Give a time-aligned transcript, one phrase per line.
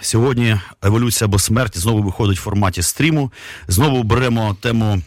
[0.00, 3.32] Сьогодні еволюція або смерть знову виходить в форматі стріму.
[3.68, 5.02] Знову беремо тему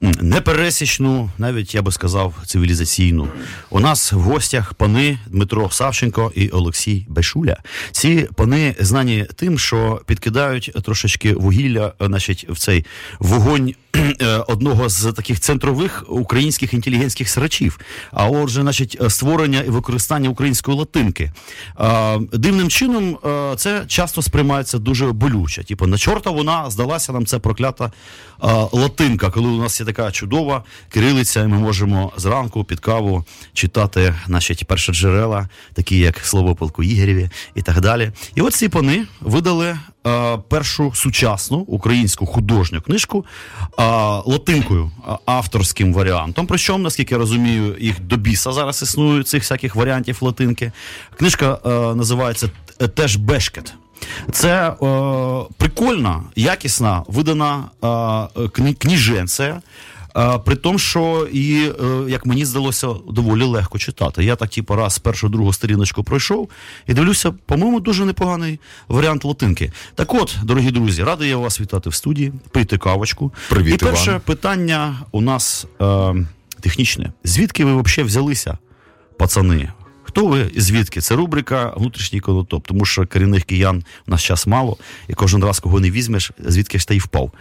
[0.00, 3.28] непересічну, навіть я би сказав, цивілізаційну.
[3.70, 7.56] У нас в гостях пани Дмитро Савченко і Олексій Бешуля.
[7.92, 12.84] Ці пани знані тим, що підкидають трошечки вугілля, значить, в цей
[13.18, 17.80] вогонь е, одного з таких центрових українських інтелігентських срачів.
[18.12, 21.32] А отже, значить, створення і використання української латинки.
[22.32, 25.64] Дивним чином е, це часто сприймається дуже болюче.
[25.64, 27.92] Типу, на чорта вона здалася нам це проклята
[28.72, 34.14] латинка, коли у нас є така чудова кирилиця, і ми можемо зранку під каву читати
[34.28, 38.12] наші перші джерела, такі як слово полку Ігорєві і так далі.
[38.34, 39.78] І от ці пани видали
[40.48, 43.24] першу сучасну українську художню книжку
[44.24, 44.90] латинкою,
[45.26, 46.46] авторським варіантом.
[46.46, 50.72] Причому, наскільки я розумію, їх до біса зараз існують цих всяких варіантів латинки.
[51.18, 51.58] Книжка
[51.96, 52.50] називається
[52.94, 53.74] Теж Бешкет.
[54.32, 54.74] Це е,
[55.56, 57.64] прикольна, якісна, видана
[58.36, 59.60] е, кніженція.
[60.16, 64.24] Е, при тому, що і, е, як мені здалося, доволі легко читати.
[64.24, 66.48] Я так, типу, раз першу другу сторіночку пройшов
[66.86, 69.72] і дивлюся, по-моєму, дуже непоганий варіант латинки.
[69.94, 73.32] Так от, дорогі друзі, радий я вас вітати в студії, пийте кавочку.
[73.48, 74.20] Привіт, І перше Іван.
[74.20, 76.14] питання у нас е,
[76.60, 77.12] технічне.
[77.24, 78.58] Звідки ви взагалі взялися,
[79.18, 79.68] пацани?
[80.10, 81.00] Хто ви і звідки?
[81.00, 84.76] Це рубрика внутрішній конотоп, тому що корінних киян у нас час мало,
[85.08, 87.32] і кожен раз, кого не візьмеш, звідки ж та й впав.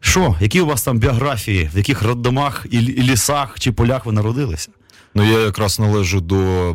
[0.00, 4.68] Що, які у вас там біографії, в яких роддомах і лісах чи полях ви народилися?
[5.14, 6.74] Ну, я якраз належу до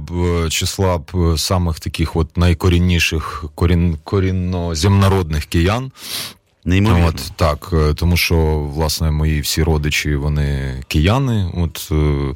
[0.50, 1.02] числа
[1.38, 5.92] самих таких от найкорінніших корін, корінно-земнородних киян.
[6.66, 7.08] Неймовірно.
[7.08, 8.36] От так, е, тому що
[8.74, 11.52] власне мої всі родичі вони кияни.
[11.53, 12.34] От е,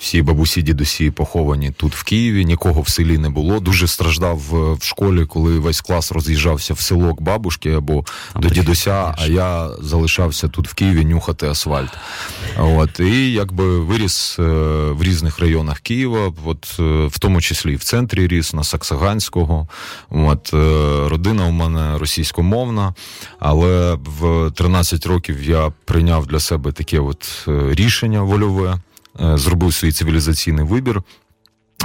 [0.00, 2.44] всі бабусі, дідусі поховані тут в Києві.
[2.44, 3.60] Нікого в селі не було.
[3.60, 4.38] Дуже страждав
[4.80, 9.14] в школі, коли весь клас роз'їжджався в село к бабушки або Там до дідуся.
[9.18, 11.90] А я залишався тут в Києві нюхати асфальт.
[12.58, 14.42] От і якби виріс е,
[14.90, 16.78] в різних районах Києва, от
[17.12, 19.68] в тому числі і в центрі ріс на Саксаганського.
[20.10, 20.50] От
[21.10, 22.94] родина у мене російськомовна,
[23.38, 28.78] але в 13 років я прийняв для себе таке от е, рішення вольове, е,
[29.20, 31.02] зробив свій цивілізаційний вибір.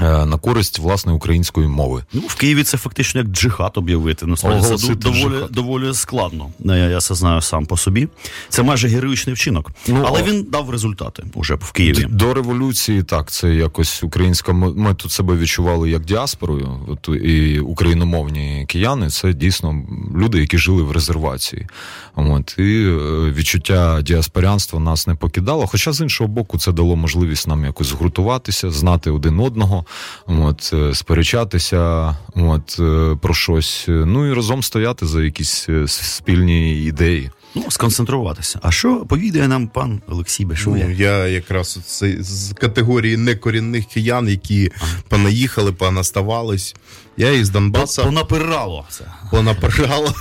[0.01, 2.03] Е, на користь власне української мови.
[2.13, 4.25] Ну в Києві це фактично як джихад об'явити.
[4.25, 6.49] Насправді це доволі доволі складно.
[6.59, 8.07] Я, я це знаю сам по собі.
[8.49, 12.07] Це майже героїчний вчинок, ну, але він дав результати уже в Києві.
[12.09, 14.53] До революції так це якось українська.
[14.53, 16.79] Ми тут себе відчували як діаспорою.
[16.87, 19.83] От і україномовні кияни це дійсно
[20.15, 21.67] люди, які жили в резервації.
[22.15, 22.97] От і е,
[23.31, 25.67] відчуття діаспорянства нас не покидало.
[25.67, 29.84] Хоча з іншого боку, це дало можливість нам якось згуртуватися, знати один одного
[30.27, 36.83] от, е, сперечатися от, е, про щось, ну і разом стояти за якісь е, спільні
[36.83, 37.31] ідеї.
[37.55, 38.59] Ну, сконцентруватися.
[38.61, 40.85] А що повідає нам пан Олексій Бешуля?
[40.87, 44.91] Ну, Я якраз це з категорії некорінних киян, які ага.
[45.07, 46.75] понаїхали, понаставались.
[47.17, 48.03] Я із Донбаса.
[48.03, 49.05] Понапирало це.
[49.31, 50.13] Понапирало.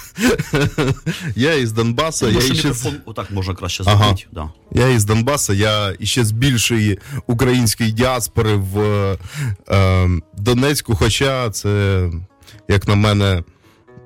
[1.37, 2.29] я із Донбаса.
[2.29, 2.53] Я ще...
[2.53, 4.05] мікрофон отак можна краще зробити.
[4.05, 4.17] Ага.
[4.73, 4.81] Да.
[4.81, 8.79] Я із Донбаса, я ще з більшої української діаспори в
[9.69, 10.09] е,
[10.39, 12.03] Донецьку, хоча це,
[12.69, 13.43] як на мене,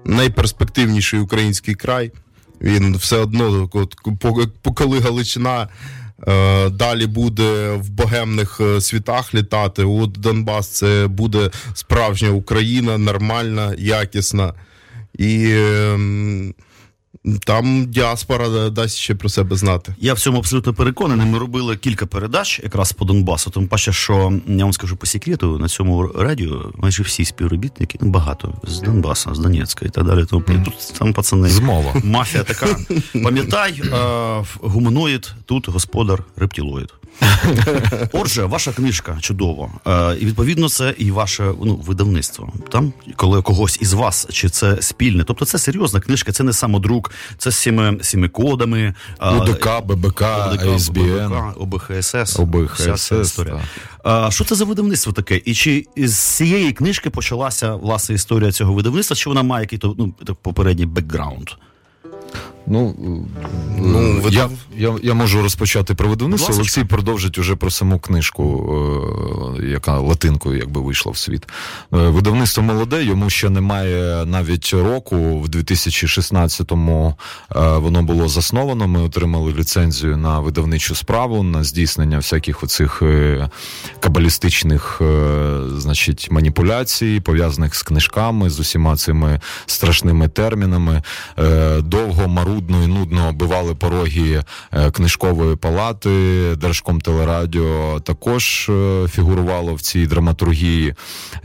[0.04, 2.12] найперспективніший український край.
[2.60, 3.94] Він все одно, от,
[4.74, 5.68] коли Галичина
[6.28, 13.74] е, далі буде в богемних е, світах літати, от Донбас це буде справжня Україна, нормальна,
[13.78, 14.54] якісна.
[15.18, 15.98] І е,
[17.44, 19.94] там діаспора дасть ще про себе знати.
[20.00, 21.26] Я в цьому абсолютно переконаний.
[21.26, 23.50] Ми робили кілька передач якраз по Донбасу.
[23.50, 28.10] Тому паче, що я вам скажу по секрету, на цьому радіо майже всі співробітники, ну
[28.10, 30.24] багато з Донбасу, з Донецька і так далі.
[30.24, 30.64] Тому mm.
[30.64, 31.94] тут там пацани змова.
[32.04, 32.66] Мафія така.
[33.22, 36.94] Пам'ятай, е, гуманоїд, тут господар рептилоїд.
[38.12, 39.68] Отже, ваша книжка чудова.
[39.86, 42.52] Е, і відповідно це і ваше ну, видавництво.
[42.70, 45.24] Там, коли когось із вас, чи це спільне.
[45.24, 48.94] Тобто це серйозна книжка, це не самодрук, це з сіми, сіми кодами.
[49.36, 50.22] УДК, ББК,
[50.78, 52.38] СБН, ОБХСС.
[52.38, 53.12] ОБХСС.
[53.12, 53.60] історія.
[54.04, 55.40] А, Що це за видавництво таке?
[55.44, 59.16] І чи з цієї книжки почалася власне історія цього видавництва?
[59.16, 61.48] Чи вона має якийсь ну, попередній бекграунд?
[62.70, 62.94] Ну,
[63.80, 66.54] Ну, я, я я, можу розпочати про видавництво.
[66.54, 68.74] Олексій продовжить уже про саму книжку,
[69.60, 71.46] е, яка латинкою якби вийшла в світ.
[71.46, 75.16] Е, видавництво молоде, йому ще немає навіть року.
[75.40, 77.14] В 2016-му
[77.56, 78.88] е, воно було засновано.
[78.88, 83.02] Ми отримали ліцензію на видавничу справу, на здійснення всяких оцих
[84.00, 85.02] кабалістичних
[85.76, 91.02] значить, маніпуляцій, пов'язаних з книжками, з усіма цими страшними термінами.
[91.78, 94.42] Довго марудно і нудно оббивали пороги
[94.92, 96.10] книжкової палати,
[96.56, 100.94] Держкомтелерадіо також е, фігурувало в цій драматургії.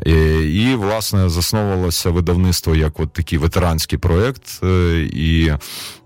[0.07, 0.11] Е,
[0.43, 4.63] і, власне, засновувалося видавництво як от такий ветеранський проєкт.
[4.63, 5.53] Е, і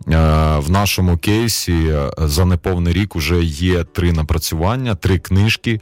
[0.08, 5.82] в нашому кейсі за неповний рік вже є три напрацювання, три книжки.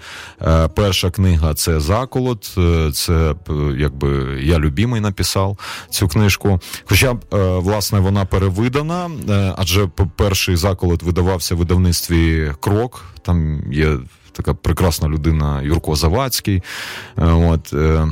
[0.75, 2.57] Перша книга це Заколот.
[2.93, 3.35] Це
[3.77, 5.57] якби я любимий написав
[5.89, 6.59] цю книжку.
[6.85, 7.15] Хоча
[7.57, 9.11] власне вона перевидана,
[9.57, 13.03] адже перший заколот видавався в видавництві Крок.
[13.21, 13.97] Там є
[14.35, 16.63] така прекрасна людина Юрко Завадський.
[17.17, 18.07] Е, от, е,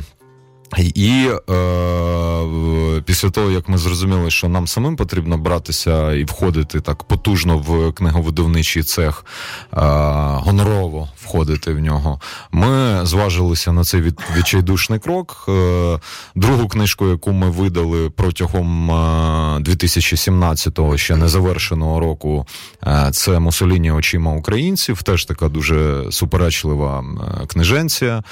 [0.77, 7.03] і е, після того, як ми зрозуміли, що нам самим потрібно братися і входити так
[7.03, 9.25] потужно в книговидавничий цех,
[9.73, 9.77] е,
[10.33, 12.19] гонорово входити в нього,
[12.51, 15.45] ми зважилися на цей від, відчайдушний крок.
[15.49, 15.99] Е,
[16.35, 18.91] другу книжку, яку ми видали протягом
[19.61, 22.45] 2017-го, е, ще незавершеного року,
[22.87, 25.03] е, це Мусоліні очима українців.
[25.03, 27.03] Теж така дуже суперечлива
[27.47, 28.23] книженція.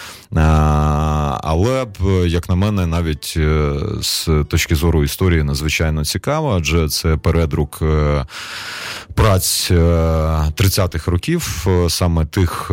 [1.44, 7.18] Але б як на мене, навіть е, з точки зору історії надзвичайно цікаво, адже це
[7.18, 8.26] передрук е,
[9.16, 12.72] праць 30-х е, років, саме тих,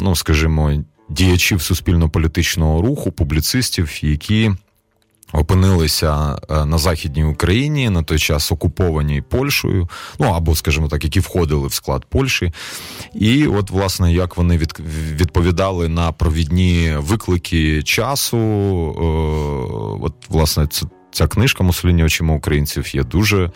[0.00, 0.72] ну скажімо,
[1.08, 4.50] діячів суспільно-політичного руху, публіцистів, які
[5.32, 9.88] опинилися е, на західній Україні на той час окупованій Польщею,
[10.18, 12.52] ну або, скажімо так, які входили в склад Польщі,
[13.14, 14.80] і от власне як вони від,
[15.12, 19.02] відповідали на провідні виклики часу, е,
[20.04, 20.68] от власне.
[21.12, 23.50] Ця книжка Мусоліні очима українців є дуже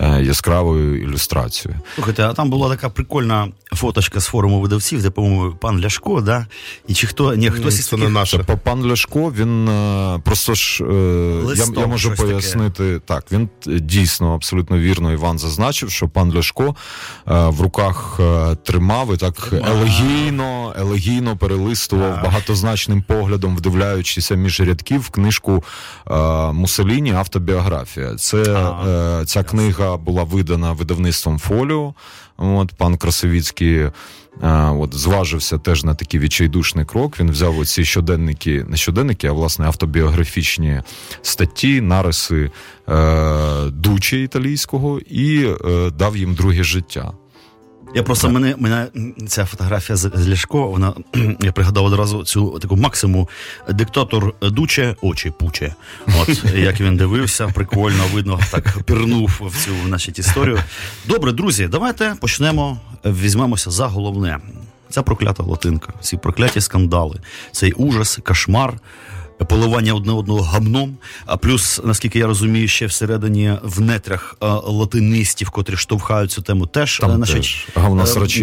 [0.00, 1.80] яскравою ілюстрацією.
[1.94, 6.46] Слухайте, а там була така прикольна фоточка з форуму видавців, де, по-моєму, пан Ляшко, да?
[6.88, 8.38] І чи хто ні, хтось із це не наше.
[8.38, 13.00] Пан Ляшко, він е, просто ж Листом, я, я можу пояснити таке.
[13.06, 13.24] так.
[13.32, 16.74] Він дійсно абсолютно вірно Іван зазначив, що пан Ляшко е,
[17.48, 18.20] в руках
[18.62, 25.64] тримав і так елегійно, елегійно перелистував багатозначним поглядом, вдивляючися між рядків книжку
[26.52, 28.14] Мусоліні автобіографія.
[28.14, 28.44] Це
[29.26, 31.94] ця книга книга була видана видавництвом Фоліо.
[32.36, 33.90] От Пан Красовіцький
[34.40, 37.20] а, от, зважився теж на такий відчайдушний крок.
[37.20, 40.82] Він взяв оці щоденники, не щоденники, а власне автобіографічні
[41.22, 42.50] статті, нариси
[42.88, 47.12] е, дучі італійського і е, дав їм друге життя.
[47.94, 48.88] Я просто мене мене
[49.28, 50.94] ця фотографія з Ляшко, вона
[51.40, 53.28] я пригадав одразу цю таку максимум
[53.68, 55.74] диктатор дуче, очі пуче.
[56.20, 60.58] От як він дивився, прикольно видно, так пірнув в цю значить, історію.
[61.04, 62.78] Добре, друзі, давайте почнемо.
[63.04, 64.38] Візьмемося за головне.
[64.90, 67.20] Ця проклята латинка, ці прокляті скандали,
[67.52, 68.74] цей ужас, кошмар
[69.48, 70.96] поливання одне одного гамном.
[71.26, 76.98] А плюс, наскільки я розумію, ще всередині в нетрях латинистів, котрі штовхають цю тему, теж
[76.98, 77.66] Там значить, теж.
[77.76, 77.80] Е,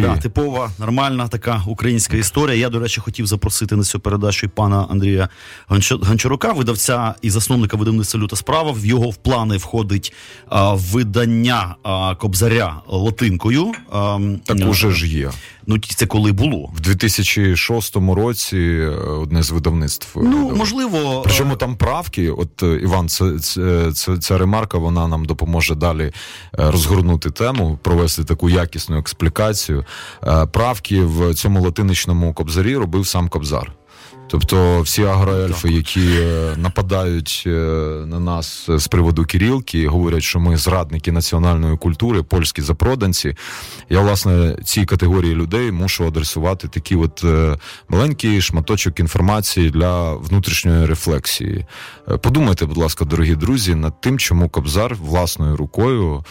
[0.02, 2.58] да, типова, нормальна така українська історія.
[2.58, 5.30] Я, до речі, хотів запросити на цю передачу пана Андрія
[5.68, 8.72] Гончарука, видавця і засновника видавництва люта справа.
[8.72, 10.14] В його в плани входить
[10.50, 13.72] а, видання а, кобзаря латинкою.
[13.92, 15.32] А, так уже ж є.
[15.68, 18.58] Ну це коли було в 2006 році.
[18.58, 18.88] Е,
[19.22, 20.20] одне з видавництв.
[20.24, 22.32] Ну можливо, причому е, там правки.
[22.32, 24.78] От е, Іван, це, це, це ця ремарка.
[24.78, 26.12] Вона нам допоможе далі
[26.54, 29.86] розгорнути тему, провести таку якісну експлікацію.
[30.52, 33.72] Правки в цьому латиничному кобзарі робив сам Кобзар.
[34.32, 37.50] Тобто всі агроельфи, які е, нападають е,
[38.06, 43.36] на нас з приводу Кирилки, говорять, що ми зрадники національної культури, польські запроданці.
[43.90, 47.58] Я власне цій категорії людей мушу адресувати такий от е,
[47.90, 51.66] маленький шматочок інформації для внутрішньої рефлексії.
[52.22, 56.24] Подумайте, будь ласка, дорогі друзі, над тим, чому Кобзар власною рукою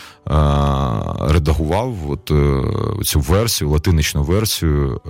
[1.21, 2.33] редагував от
[3.07, 5.01] цю версію, латиничну версію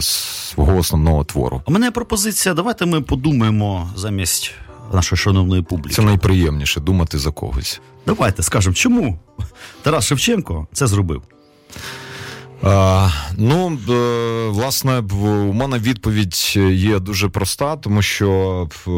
[0.00, 1.62] свого основного твору.
[1.66, 2.54] У мене пропозиція.
[2.54, 4.52] Давайте ми подумаємо замість
[4.92, 5.94] нашої шановної публіки.
[5.94, 7.80] Це найприємніше думати за когось.
[8.06, 9.18] Давайте скажемо, чому
[9.82, 11.22] Тарас Шевченко це зробив.
[12.62, 18.30] А, Ну, е, власне, у мене відповідь є дуже проста, тому що
[18.86, 18.90] е,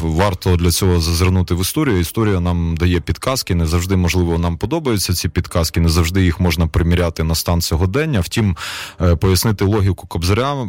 [0.00, 2.00] варто для цього зазирнути в історію.
[2.00, 3.54] Історія нам дає підказки.
[3.54, 8.20] Не завжди, можливо, нам подобаються ці підказки, не завжди їх можна приміряти на стан сьогодення.
[8.20, 8.56] Втім,
[9.00, 10.68] е, пояснити логіку Кобзаря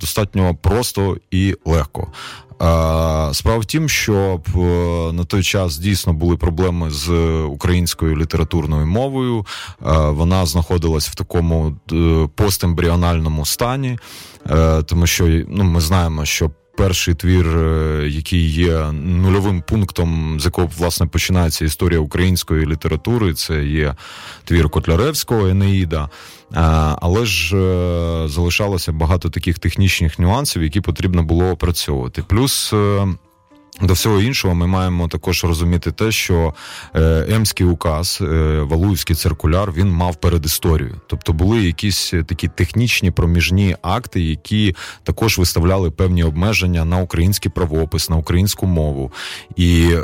[0.00, 2.12] достатньо просто і легко.
[3.32, 4.40] Справа в тім, що
[5.14, 7.10] на той час дійсно були проблеми з
[7.42, 9.46] українською літературною мовою.
[10.08, 13.98] Вона знаходилась в такому е, постембріональному стані,
[14.50, 16.50] е, тому що ну, ми знаємо, що.
[16.78, 23.64] Перший твір, е, який є нульовим пунктом, з якого власне починається історія української літератури, це
[23.64, 23.94] є
[24.44, 26.08] твір Котляревського Енеїда.
[27.00, 32.24] Але ж е, залишалося багато таких технічних нюансів, які потрібно було опрацьовувати.
[32.28, 33.06] Плюс е,
[33.82, 36.54] до всього іншого, ми маємо також розуміти те, що
[36.94, 38.24] е, Емський указ, е,
[38.62, 41.00] Валуївський циркуляр, він мав передісторію.
[41.06, 48.10] Тобто були якісь такі технічні проміжні акти, які також виставляли певні обмеження на український правопис,
[48.10, 49.12] на українську мову.
[49.56, 50.02] І е,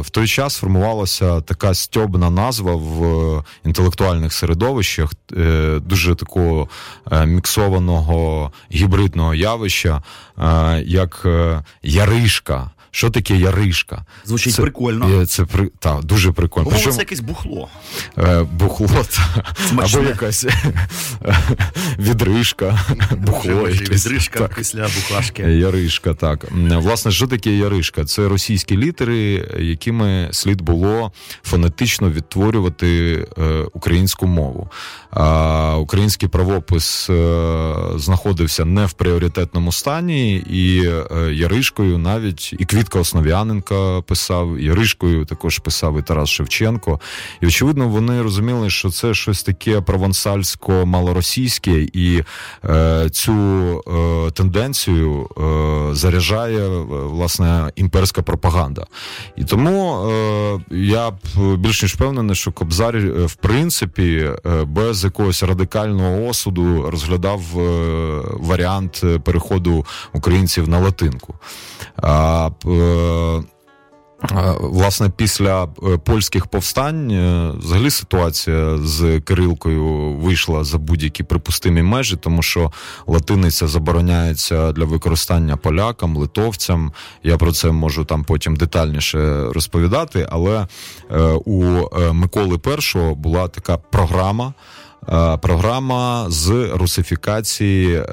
[0.00, 6.68] в той час формувалася така стьобна назва в інтелектуальних середовищах, е, дуже такого
[7.12, 10.02] е, міксованого гібридного явища,
[10.38, 11.26] е, як
[11.82, 12.59] Яришка.
[12.90, 14.04] Що таке яришка?
[14.24, 15.26] Звучить це, прикольно.
[15.26, 16.64] Це при та, дуже прикольно.
[16.64, 17.68] По Причому, це якесь бухло.
[18.18, 19.44] Е, бухло та,
[19.76, 20.46] або якась
[21.98, 22.80] відришка,
[23.16, 23.68] бухло.
[23.68, 24.06] якесь.
[24.06, 24.54] Відришка так.
[24.54, 25.42] після бухлашки.
[25.42, 26.44] Яришка, так.
[26.70, 28.04] Власне, що таке яришка?
[28.04, 33.42] Це російські літери, якими слід було фонетично відтворювати е,
[33.72, 34.70] українську мову.
[35.10, 42.98] А, Український правопис е, знаходився не в пріоритетному стані, і е, яришкою навіть і Квітка
[42.98, 47.00] Основ'яненка писав, Яришкою також писав і Тарас Шевченко.
[47.40, 52.24] І очевидно, вони розуміли, що це щось таке провансальсько-малоросійське, і
[52.64, 58.86] е, цю е, тенденцію е, заряджає е, власне імперська пропаганда.
[59.36, 61.12] І тому е, я
[61.56, 64.30] більш ніж впевнений, що Кобзар, е, в принципі,
[64.66, 67.40] без якогось радикального осуду розглядав
[68.40, 71.34] варіант переходу українців на латинку.
[72.02, 72.50] А
[74.60, 82.16] власне, після е, польських повстань, е, взагалі ситуація з Кирилкою вийшла за будь-які припустимі межі,
[82.16, 82.72] тому що
[83.06, 86.92] латиниця забороняється для використання полякам, литовцям.
[87.22, 90.26] Я про це можу там потім детальніше розповідати.
[90.30, 90.66] Але
[91.44, 91.64] у
[92.12, 92.60] Миколи
[92.94, 94.54] І була така програма.
[95.08, 98.04] Е, програма з русифікації е,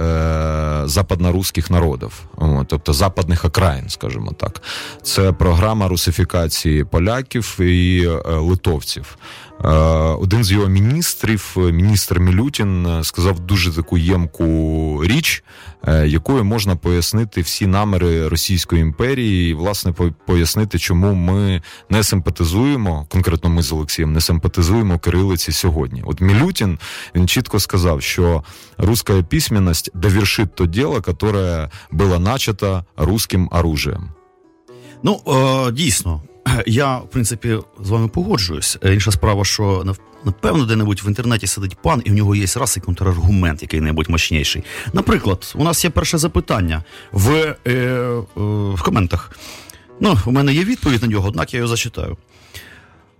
[0.86, 2.24] западноруських народів,
[2.68, 4.62] тобто западних окраїн, скажімо так.
[5.02, 9.18] Це програма русифікації поляків і е, литовців.
[9.66, 9.70] Е,
[10.20, 15.44] один з його міністрів, міністр Мілютін, е, сказав дуже таку ємку річ,
[15.88, 19.94] е, якою можна пояснити всі наміри Російської імперії, і власне
[20.26, 26.04] пояснити, чому ми не симпатизуємо, конкретно ми з Олексієм, не симпатизуємо кирилиці сьогодні.
[26.06, 26.80] От Мілютін
[27.16, 28.44] він чітко сказав, що
[28.78, 34.10] руська письменність довершить то діло, яке було начато русським оружием.
[35.04, 35.22] Ну,
[35.74, 36.22] дійсно,
[36.66, 38.78] я, в принципі, з вами погоджуюсь.
[38.84, 42.78] Е, інша справа, що напевно, де-небудь в інтернеті сидить пан, і в нього є раз
[42.78, 44.64] і контраргумент, який-небудь мощніший.
[44.94, 48.24] Наприклад, у нас є перше запитання в е, е,
[48.74, 49.32] в коментах.
[50.00, 52.18] Ну, у мене є відповідь на нього, однак я його зачитаю.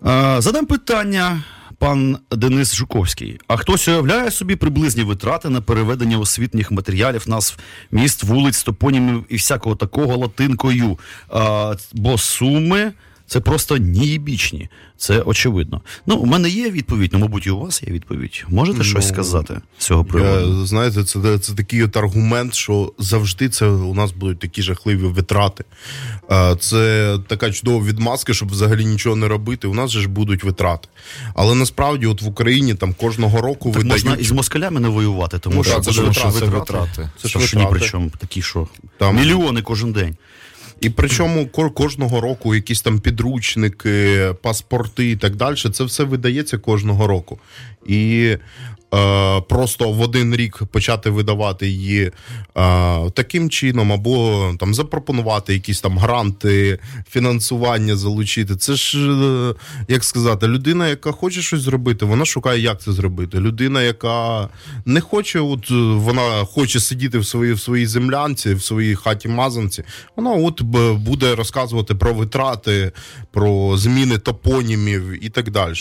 [0.06, 1.44] Е, задам питання
[1.78, 3.40] пан Денис Жуковський.
[3.48, 7.58] А хтось уявляє собі приблизні витрати на переведення освітніх матеріалів назв
[7.92, 11.00] міст, вулиць, топонімів і всякого такого латинкою?
[11.30, 12.94] А, Бо суми
[13.28, 14.70] це просто нієбічні.
[14.98, 15.82] Це очевидно.
[16.06, 18.46] Ну, у мене є відповідь, ну, мабуть, і у вас є відповідь.
[18.50, 20.60] Можете ну, щось сказати з цього приводу?
[20.60, 24.98] Я, Знаєте, це це такий от аргумент, що завжди це у нас будуть такі жахливі
[24.98, 25.64] витрати.
[26.60, 29.68] Це така чудова відмазка, щоб взагалі нічого не робити.
[29.68, 30.88] У нас же ж будуть витрати.
[31.36, 34.06] Але насправді, от в Україні там кожного року так видають...
[34.06, 37.10] можна із москалями не воювати, тому ну, що це, це, витрати, це витрати.
[37.22, 38.68] Це ж ні при чому такі, що
[38.98, 39.16] там...
[39.16, 40.16] мільйони кожен день.
[40.82, 47.08] І причому кожного року якісь там підручники, паспорти і так далі, це все видається кожного
[47.08, 47.40] року.
[47.88, 48.36] І
[49.50, 52.12] просто в один рік почати видавати її е,
[53.10, 56.80] таким чином, або там запропонувати якісь там гранти,
[57.10, 58.56] фінансування залучити.
[58.56, 59.54] Це ж е,
[59.88, 63.40] як сказати, людина, яка хоче щось зробити, вона шукає, як це зробити.
[63.40, 64.50] Людина, яка
[64.86, 69.28] не хоче, от е, вона хоче сидіти в своїй в своїй землянці, в своїй хаті
[69.28, 69.84] мазанці,
[70.16, 70.62] вона от
[70.98, 72.92] буде розказувати про витрати,
[73.32, 75.74] про зміни топонімів і так далі.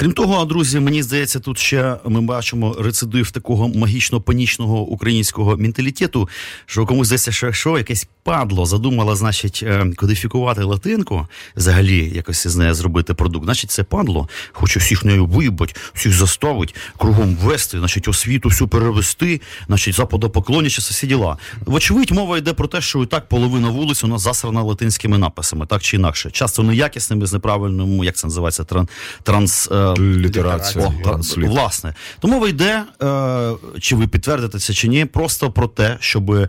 [0.00, 6.28] Крім того, друзі, мені здається, тут ще ми бачимо рецидив такого магічно-панічного українського менталітету,
[6.66, 11.26] що комусь здається, що якщо якесь падло задумало, значить, е, кодифікувати латинку,
[11.56, 16.74] взагалі якось із неї зробити продукт, значить, це падло, хоче всіх нею виїбать, всіх заставить,
[16.98, 21.36] кругом вести, значить, освіту всю перевести, значить, западопоклонячі всі діла.
[21.66, 25.66] Вочевидь, мова йде про те, що і так половина вулиць у нас засрана латинськими написами,
[25.66, 26.30] так чи інакше.
[26.30, 28.88] Часто неякісними, з неправильним, як це називається, тран,
[29.22, 29.68] транс.
[29.98, 31.94] Літерація, О, власне.
[32.20, 36.48] Тому мова йде, е, чи ви підтвердите це чи ні, просто про те, щоб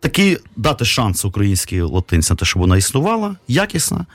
[0.00, 4.06] таки дати шанс українській латинці на те, щоб вона існувала, якісна.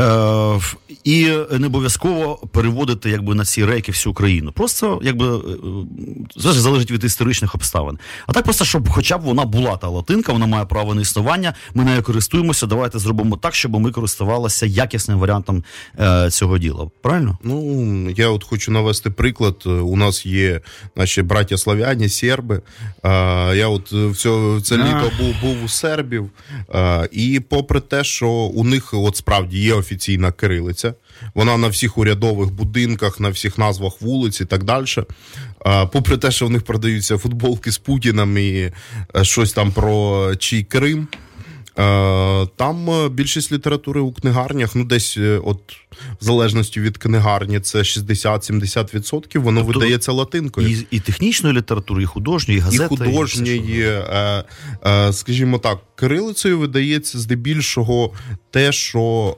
[0.00, 0.60] Е,
[1.04, 4.52] і не обов'язково переводити якби на ці рейки всю Україну.
[4.52, 5.40] Просто якби е,
[6.42, 7.98] це залежить від історичних обставин.
[8.26, 11.54] А так просто, щоб хоча б вона була та латинка, вона має право на існування.
[11.74, 12.66] Ми нею користуємося.
[12.66, 15.64] Давайте зробимо так, щоб ми користувалися якісним варіантом
[16.00, 16.90] е, цього діла.
[17.02, 17.38] Правильно?
[17.44, 19.62] Ну, я от хочу навести приклад.
[19.66, 20.60] У нас є
[20.96, 22.62] наші браття славяні, серби.
[23.02, 26.30] А, я от в це, в це літо був, був у сербів.
[26.72, 30.94] А, і попри те, що у них от справді є офіційна кирилиця,
[31.34, 34.86] вона на всіх урядових будинках, на всіх назвах вулиць і так далі.
[35.92, 38.72] Попри те, що в них продаються футболки з Путіним і
[39.16, 41.08] е, щось там про чий Крим.
[41.78, 45.60] Е, Там е, більшість літератури у книгарнях, ну десь от
[46.20, 50.68] в залежності від книгарні, це 60-70%, воно Тобто видається латинкою.
[50.68, 52.86] І, і технічної літератури, і художньої, і І газети.
[52.86, 54.44] художньої, і все,
[54.84, 58.10] е, е, скажімо так, кирилицею видається здебільшого
[58.50, 59.36] те, що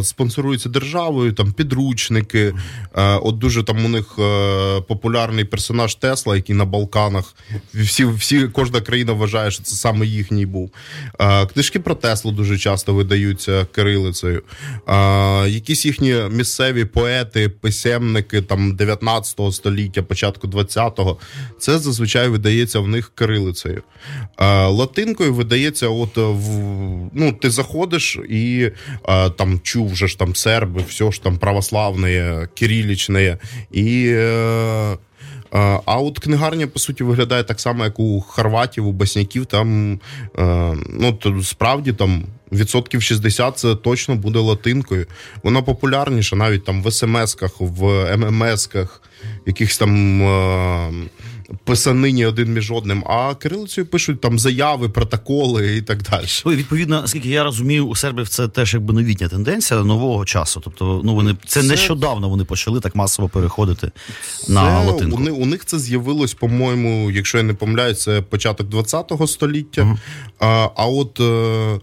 [0.00, 2.54] е, спонсорується державою, там підручники.
[2.96, 7.34] Е, от дуже там у них е, популярний персонаж Тесла, який на Балканах.
[7.74, 10.70] Всі, всі, кожна країна вважає, що це саме їхній був.
[11.20, 14.42] Е, книжки про Теслу дуже часто видаються кирилицею.
[14.88, 21.18] Е, якісь їхні місцеві поети, писемники там 19 століття, початку 20-го,
[21.58, 23.82] це зазвичай видається в них кирилицею.
[24.38, 26.60] Е, латинкою видається, от в
[27.12, 28.70] ну, ти заходиш і
[29.08, 33.38] е, там чув вже ж там серби, все ж там православне, кирилічне.
[33.72, 34.06] І.
[34.08, 35.05] Е, Е,
[35.84, 39.46] А от книгарня, по суті, виглядає так само, як у хорватів, у Басняків.
[39.46, 40.00] Там
[40.38, 45.06] е, ну справді там відсотків 60 це точно буде латинкою.
[45.42, 47.82] Вона популярніша навіть там в смс-ках, в
[48.16, 49.00] ММС-ках,
[49.46, 50.22] якихось там.
[51.64, 56.26] Писанині один між одним, а кирилицею пишуть там заяви, протоколи і так далі.
[56.46, 60.60] Відповідно, наскільки я розумію, у сербів це теж якби новітня тенденція нового часу.
[60.64, 63.90] Тобто, ну вони це, Це- нещодавно вони почали так масово переходити
[64.48, 65.16] на Це, латинку.
[65.16, 69.96] у, них, у них це з'явилось, по-моєму, якщо я не помиляюсь, це початок 20-го століття.
[70.38, 71.80] А, а от е,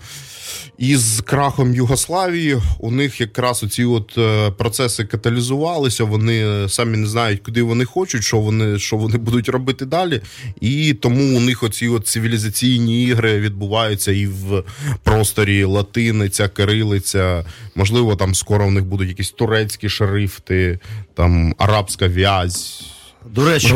[0.78, 6.04] із крахом Югославії у них якраз оці от е, процеси каталізувалися.
[6.04, 10.22] Вони самі не знають, куди вони хочуть, що вони, що вони будуть робити далі.
[10.62, 14.64] І тому у них оці от цивілізаційні ігри відбуваються і в
[15.04, 17.46] просторі латиниця, кирилиця.
[17.76, 20.80] Можливо, там скоро у них будуть якісь турецькі шрифти,
[21.14, 22.84] там арабська в'язь.
[23.32, 23.68] До речі,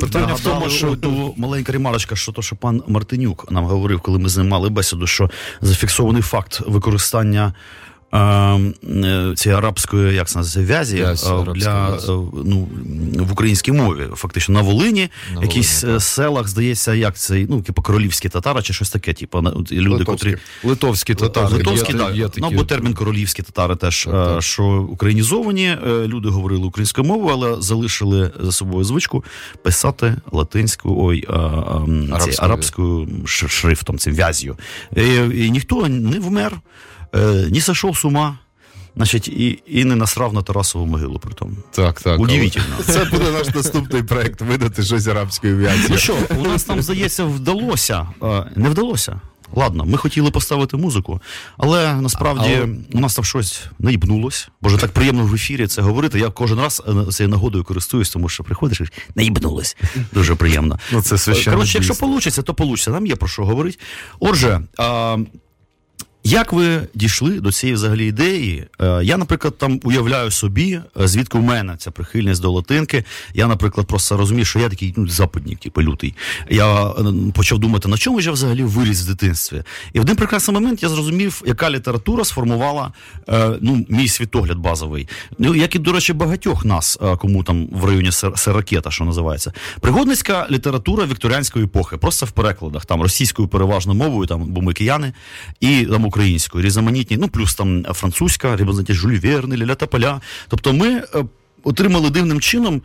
[0.00, 0.96] питання в тому, що-
[1.36, 5.06] маленька ремарочка, що то, що пан Мартинюк нам говорив, коли ми з ним мали бесіду,
[5.06, 5.30] що
[5.60, 7.52] зафіксований факт використання.
[8.16, 12.00] Е, Цієї арабської, як це називається, в'язі е, для е,
[12.44, 12.68] ну
[13.18, 17.82] в українській мові, фактично на Волині, На якісь Волині, селах, здається, як це ну, типу
[17.82, 20.04] королівські татари чи щось таке, типу люди, Литовські.
[20.04, 21.54] котрі Литовські татари.
[21.56, 22.14] Литовські, є, так.
[22.16, 22.54] є Ну, такі.
[22.54, 24.42] або термін королівські татари теж, Так, так.
[24.42, 25.76] що українізовані,
[26.06, 29.24] люди говорили українською мовою, але залишили за собою звичку
[29.62, 32.38] писати латинською, ой, е, е, м, ці, Арабською.
[32.48, 34.56] арабською шрифтом, цим в'язю.
[34.96, 35.00] І,
[35.46, 36.52] і ніхто не вмер,
[37.50, 38.38] не сошов з ума.
[38.96, 41.56] Значить, і, і не насрав на Тарасову могилу при тому.
[41.70, 42.20] Так, так.
[42.20, 42.76] Удивительно.
[42.84, 48.08] Це буде наш наступний проект видати щось арабської Ну що, у нас там, здається, вдалося.
[48.22, 49.20] Е, Не вдалося.
[49.54, 51.20] Ладно, ми хотіли поставити музику,
[51.56, 54.48] але насправді Але- у нас там щось наїбнулось.
[54.60, 56.18] Боже, так приємно в ефірі це говорити.
[56.18, 59.76] Я кожен раз е, цією нагодою користуюсь, тому що приходиш і наїбнулось.
[60.12, 60.78] Дуже приємно.
[60.92, 62.90] Ну, це Коротше, якщо вийде, то вийде.
[62.90, 63.78] Нам є про що говорити.
[64.20, 65.16] Отже, а,
[66.26, 68.66] Як ви дійшли до цієї взагалі ідеї?
[68.80, 73.04] Е, я, наприклад, там уявляю собі, е, звідки в мене ця прихильність до латинки.
[73.34, 76.14] Я, наприклад, просто розумію, що я такий ну, западник, типу, лютий.
[76.50, 76.92] Я е,
[77.34, 79.62] почав думати, на чому ж я взагалі виріс в дитинстві.
[79.92, 82.92] І в один прекрасний момент я зрозумів, яка література сформувала
[83.60, 85.08] ну, мій світогляд базовий.
[85.38, 89.52] Ну, як і, до речі, багатьох нас, кому там в районі Серакета, що називається.
[89.80, 95.12] Пригодницька література вікторіанської епохи, просто в перекладах, там російською переважно мовою, там, бо ми кияни,
[95.60, 100.20] і там українською, різноманітні, ну плюс там французька, різноманітні Жюль Верни, Ляля Тополя.
[100.48, 101.04] Тобто ми е,
[101.62, 102.82] отримали дивним чином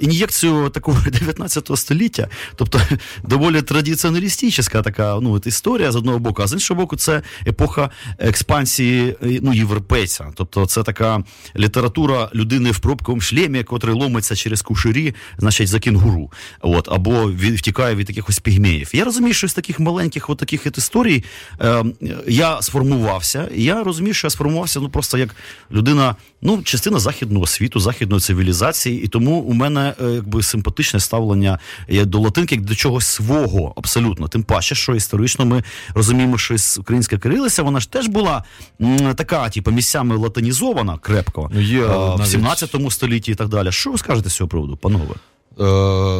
[0.00, 2.80] ін'єкцію такого 19 століття, тобто
[3.24, 9.16] доволі традиціоналістична така ну, історія з одного боку, а з іншого боку, це епоха експансії
[9.22, 10.26] е, ну, європейця.
[10.34, 11.24] Тобто це така
[11.56, 16.32] література людини в пробковому шлемі, котрий ломиться через кушері, значить, за кінгуру.
[16.60, 18.90] От, або втікає від якихось пігмеїв.
[18.92, 21.24] Я розумію, що з таких маленьких от таких от історій
[21.60, 21.84] е,
[22.28, 25.36] я сформувався, і я розумію, що я сформувався ну, просто як
[25.72, 31.58] людина, ну, частина західного світу, західної цивілізації, і тому у мене е, якби симпатичне ставлення
[31.88, 34.28] до латинки як до чогось свого абсолютно.
[34.28, 35.62] Тим паче, що історично ми
[35.94, 38.44] розуміємо, що українська кирилиця, вона ж теж була
[38.80, 43.72] м, така, типу, місцями латинізована крепко ну, є, а, в 17 столітті і так далі.
[43.72, 45.14] Що ви скажете з цього приводу, панове?
[45.60, 45.64] Е,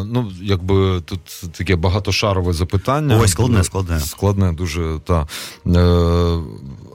[0.04, 1.20] Ну, якби тут
[1.52, 3.18] таке багатошарове запитання.
[3.20, 4.00] Ой, складне, складне.
[4.00, 5.26] Складне, дуже та.
[5.66, 6.38] Е,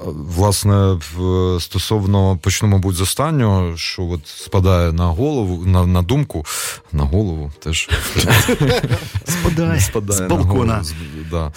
[0.05, 0.99] Власне,
[1.59, 6.45] стосовно почну, мабуть, з останнього, що от спадає на голову, на на думку,
[6.91, 7.89] на голову теж
[9.25, 10.83] спадає, спадає з балкона.
[11.31, 11.51] Да.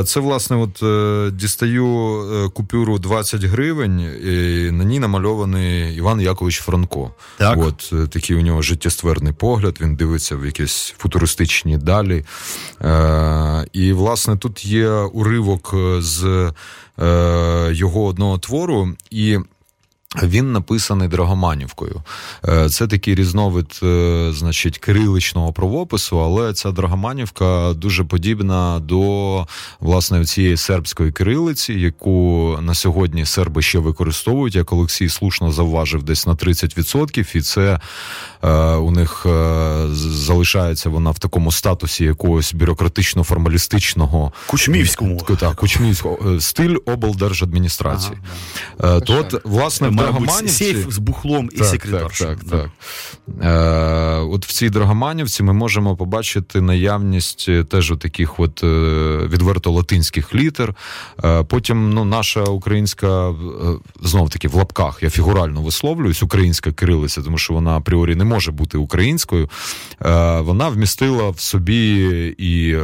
[0.00, 6.60] Е, це, власне, от е, дістаю купюру 20 гривень, і на ній намальований Іван Якович
[6.60, 7.10] Франко.
[7.38, 7.58] Так.
[7.58, 12.24] От такий у нього життєстверний погляд, він дивиться в якісь футуристичні далі.
[13.72, 16.52] І, власне, тут є уривок з.
[17.00, 19.38] Е, його одного твору і.
[20.22, 22.02] Він написаний Драгоманівкою.
[22.48, 29.46] Е, це такий різновид, е, значить, кириличного правопису, але ця Драгоманівка дуже подібна до
[29.80, 36.26] власне цієї сербської кирилиці, яку на сьогодні серби ще використовують, як Олексій слушно завважив, десь
[36.26, 37.36] на 30%.
[37.36, 37.80] І це
[38.44, 39.26] Е, у них
[39.94, 48.18] залишається вона в такому статусі якогось бюрократично-формалістичного кучмівському так, кучмівського стиль облдержадміністрації.
[48.78, 50.64] Ага, То от, власне, Драгоманівці...
[50.64, 52.28] сейф з бухлом і секретаршем.
[52.28, 52.70] Так, так,
[53.40, 54.22] так.
[54.30, 58.62] От в цій Драгоманівці ми можемо побачити наявність теж таких от
[59.32, 60.74] відверто латинських літер.
[61.48, 63.34] Потім ну, наша українська,
[64.02, 68.52] знов таки в лапках, я фігурально висловлююсь, українська кирилиця, тому що вона апріорі не може
[68.52, 69.50] бути українською.
[70.04, 71.94] Е, вона вмістила в собі
[72.38, 72.76] і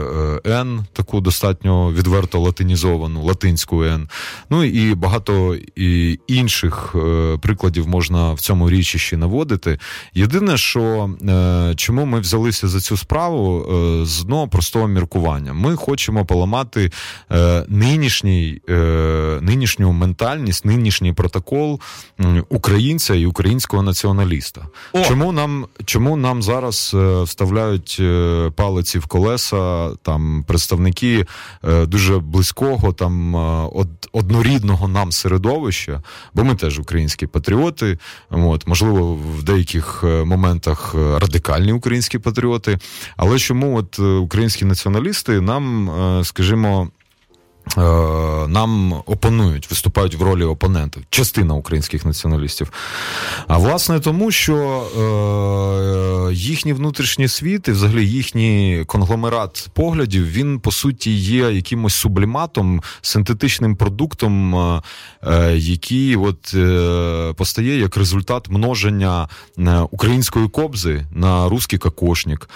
[0.47, 4.09] Н, таку достатньо відверто латинізовану, латинську Н.
[4.51, 6.99] Ну і багато і інших е,
[7.41, 9.79] прикладів можна в цьому річищі наводити.
[10.15, 13.67] Єдине, що е, чому ми взялися за цю справу
[14.05, 15.53] з одного простого міркування.
[15.53, 16.91] Ми хочемо поламати
[17.69, 18.61] нинішній,
[19.41, 21.81] нинішню ментальність, нинішній протокол
[22.49, 24.67] українця і українського націоналіста.
[24.93, 25.03] О!
[25.03, 31.27] Чому нам чому нам зараз е, вставляють е, палиці в колеса там представники
[31.65, 33.35] е, дуже близького, там
[33.75, 36.03] од, однорідного нам середовища?
[36.35, 37.99] Бо ми теж українські патріоти,
[38.31, 42.79] от можливо, в деяких моментах радикальні українські патріоти.
[43.17, 45.91] Але чому от українські націоналісти нам,
[46.25, 46.98] скажімо, Е,
[48.49, 52.73] нам опонують, виступають в ролі опонентів, частина українських націоналістів.
[53.47, 60.73] А власне тому, що е, їхній внутрішній світ і взагалі їхній конгломерат поглядів, він по
[60.73, 64.83] суті є якимось субліматом, синтетичним продуктом, е,
[65.23, 69.29] е який от е, постає як результат множення
[69.59, 72.51] е, української кобзи на русський кокошник,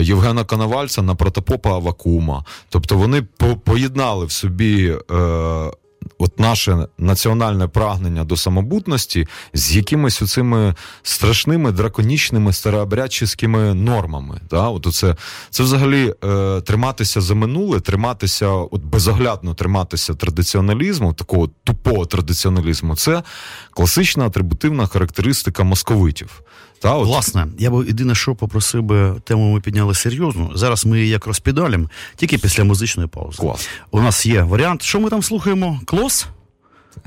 [0.00, 2.44] Євгена Коновальця на протопопа Авакума.
[2.68, 3.22] Тобто вони
[3.64, 4.98] поєднали в собі собі.
[5.10, 5.70] Е,
[6.18, 14.40] От наше національне прагнення до самобутності з якимись оцими страшними драконічними старообрядчими нормами.
[14.50, 14.68] Да?
[14.68, 15.16] От оце,
[15.50, 23.22] Це взагалі е, триматися за минуле, триматися, от безоглядно триматися традиціоналізму, такого тупого традиціоналізму, це
[23.70, 26.42] класична атрибутивна характеристика московитів.
[26.82, 27.06] Та, от.
[27.06, 30.50] Власне, я б єдине, що попросив би тему ми підняли серйозно.
[30.54, 33.38] Зараз ми її як розпідалім, тільки після музичної паузи.
[33.38, 33.68] Клас.
[33.90, 34.82] У нас є варіант.
[34.82, 35.80] Що ми там слухаємо?
[35.84, 36.26] Клос?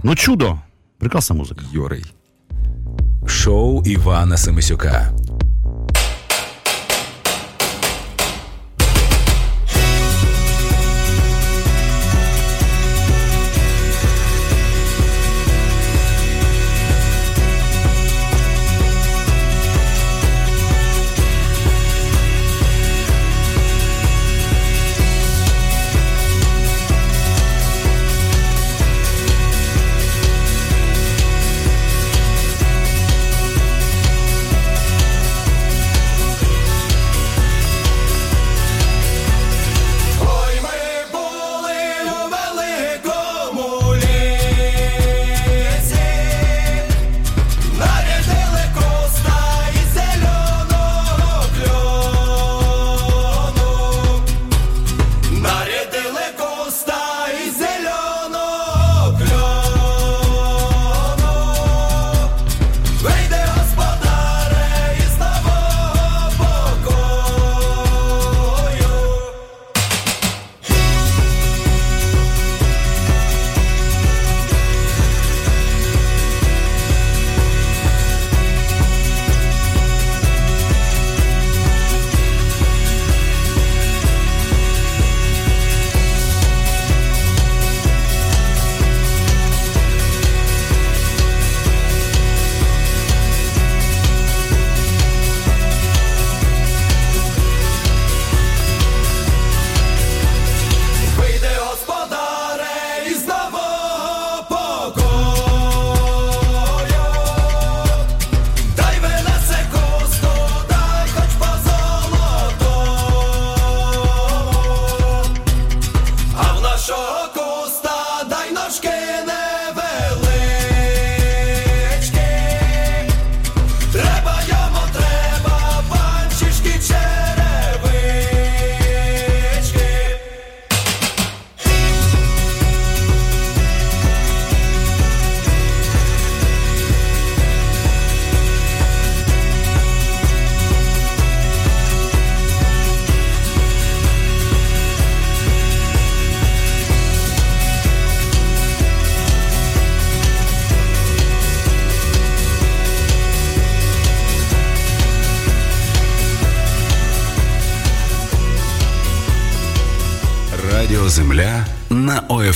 [0.04, 0.60] Ну, чудо.
[1.00, 1.62] Прекрасна музика.
[1.74, 2.06] Йорий.
[3.28, 5.14] Шоу Івана Семисюка.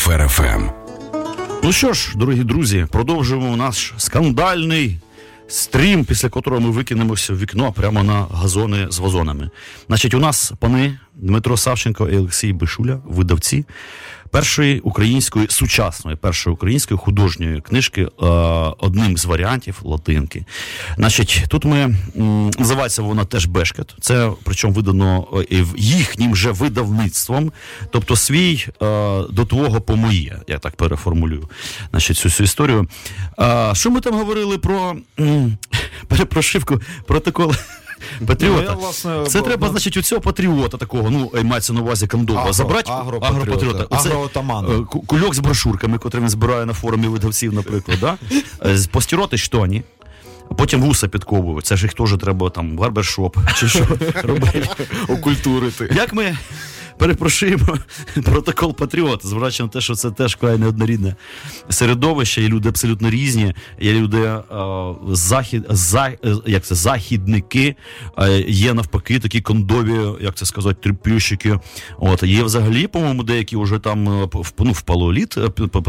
[0.07, 0.69] На ОФРФМ.
[1.63, 4.99] Ну що ж, дорогі друзі, продовжуємо наш скандальний
[5.47, 9.49] стрім, після котрого ми викинемося в вікно прямо на газони з вазонами.
[9.87, 13.65] Значить, у нас пани Дмитро Савченко і Олексій Бишуля, видавці
[14.31, 18.25] першої української сучасної, першої української художньої книжки, е,
[18.77, 20.45] одним з варіантів латинки.
[20.97, 21.95] Значить, тут ми
[22.59, 23.95] називається вона теж Бешкет.
[24.01, 27.51] Це причому видано е, їхнім же видавництвом,
[27.91, 28.75] тобто свій е,
[29.29, 31.49] до твого по моє, я так переформулюю.
[31.91, 32.87] Значить, цю всю історію.
[33.73, 34.95] Що ми там говорили про
[36.07, 37.53] перепрошивку протокол?
[38.27, 38.61] Патріота.
[38.61, 41.81] Ну, я, власне, Це бо- треба, значить, у цього патріота такого, ну, е, мається на
[41.81, 44.69] увазі Кандова, забрати агропатріота, агроотамана.
[44.69, 48.17] е, Кульок з брошурками, котрий він збирає на форумі видавців, наприклад, да?
[48.65, 48.77] Е,
[49.37, 49.83] штоні.
[50.51, 51.65] а Потім вуса підковують.
[51.65, 53.85] Це ж їх теж треба там барбершоп чи що
[54.23, 54.69] робити.
[55.07, 55.89] окультурити.
[55.95, 56.37] Як ми
[56.99, 57.77] перепрошуємо
[58.23, 61.15] протокол Патріот, зважаючи на те, що це теж край неоднорідне
[61.69, 63.53] середовище, і люди абсолютно різні.
[63.79, 64.41] Є люди е,
[65.11, 67.75] захід, за, е, як це, західники,
[68.47, 71.59] є навпаки такі кондові, як це сказати, тріпющики.
[71.99, 75.37] От є взагалі, по-моєму, деякі вже там е, в, ну, в палеоліт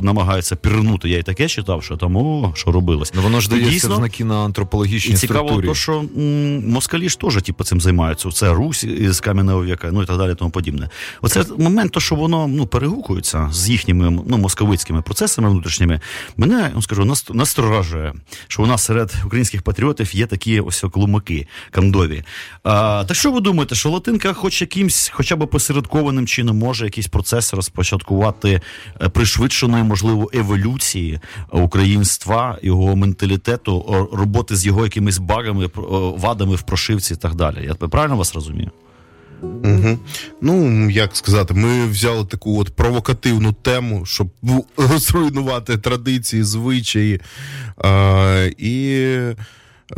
[0.03, 1.09] намагаються пірнути.
[1.09, 3.13] Я і таке читав, що там о, що робилось.
[3.15, 5.67] Ну воно ж дійсно, знаки на антропологічній і цікаво, структурі.
[5.67, 8.31] то, що м, москалі ж теж типу, цим займаються.
[8.31, 10.89] Це Русь із кам'яного віка, ну і так далі, тому подібне.
[11.23, 16.01] Оце момент, то, що воно ну, перегукується з їхніми ну, московицькими процесами внутрішніми,
[16.37, 18.15] мене ну, скажу, наст- насторожує,
[18.49, 22.25] що у нас серед українських патріотів є такі ось клумаки кандові.
[22.63, 27.07] А, так що ви думаєте, що Латинка, хоч якимсь, хоча б посередкованим чином, може якийсь
[27.09, 28.61] процес розпочаткувати
[29.01, 31.21] е, пришвидшеної, можливо, еволюції
[31.53, 37.65] українства, його менталітету, роботи з його якимись багами, про- вадами в прошивці і так далі.
[37.67, 38.71] Я правильно вас розумію?
[39.43, 39.99] Угу.
[40.41, 44.29] Ну, як сказати, ми взяли таку от провокативну тему, щоб
[44.79, 47.21] зруйнувати традиції, звичаї.
[47.85, 48.93] Е, і,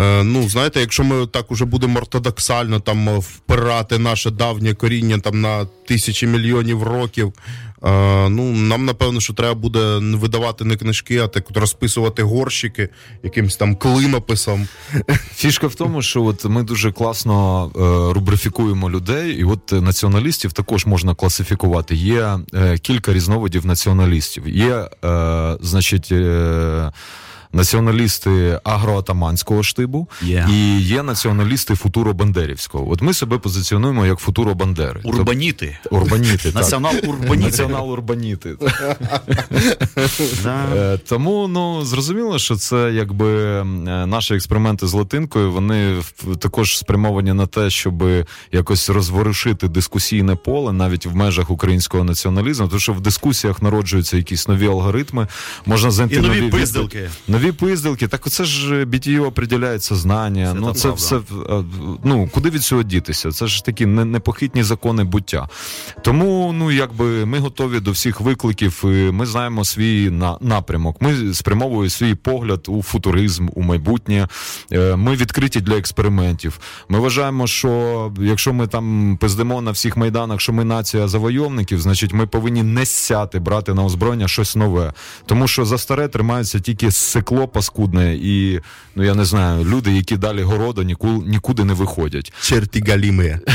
[0.01, 5.41] е, ну, знаєте, якщо ми так уже будемо ортодоксально там впирати наше давнє коріння там
[5.41, 7.33] на тисячі мільйонів років.
[7.85, 12.89] Е, Ну, нам напевно, що треба буде не видавати не книжки, а так розписувати горщики
[13.23, 14.69] якимсь там клинописом.
[15.35, 20.87] Фішка в тому, що от ми дуже класно е, рубрифікуємо людей, і от націоналістів також
[20.87, 21.95] можна класифікувати.
[21.95, 24.49] Є е, кілька різновидів націоналістів.
[24.49, 24.89] Є,
[25.61, 26.13] значить.
[27.53, 30.49] Націоналісти агроатаманського штибу Є.
[30.51, 32.91] і є націоналісти футуро-бандерівського.
[32.93, 35.01] От ми себе позиціонуємо як футуро-бандери.
[35.05, 35.79] Урбаніти.
[35.83, 36.49] Тобто Урбаніти.
[36.51, 37.45] Націонал-урбаніти.
[37.51, 38.57] Націонал-урбаніти.
[40.77, 43.65] Е, Тому ну зрозуміло, що це якби е,
[44.07, 45.53] наші експерименти з латинкою.
[45.53, 45.97] Вони
[46.39, 48.05] також спрямовані на те, щоб
[48.53, 52.69] якось розворушити дискусійне поле навіть в межах українського націоналізму.
[52.69, 55.27] Тому що в дискусіях народжуються якісь нові алгоритми.
[55.67, 57.11] Можна знайти І нові від- пиздилки.
[57.43, 58.09] Нові пиздилки.
[58.09, 60.53] Так оце ж BTU определяє сознання.
[60.53, 60.97] Це ну це правда.
[60.97, 61.21] все
[62.05, 63.31] ну куди від цього дітися?
[63.31, 65.49] Це ж такі непохитні закони буття.
[66.03, 68.85] Тому ну якби ми готові до всіх викликів.
[68.85, 70.97] і Ми знаємо свій на, напрямок.
[71.03, 74.29] Ми спрямовуємо свій погляд у футуризм, у майбутнє.
[74.73, 76.59] Е, Ми відкриті для експериментів.
[76.89, 82.13] Ми вважаємо, що якщо ми там пиздимо на всіх майданах, що ми нація завойовників, значить
[82.13, 84.93] ми повинні не сяти, брати на озброєння щось нове.
[85.27, 86.91] Тому що за старе тримається тільки
[87.33, 88.61] сикло паскудне, і
[88.95, 92.33] ну я не знаю, люди, які далі городу нікуди, нікуди не виходять.
[92.43, 93.41] Черті галіми.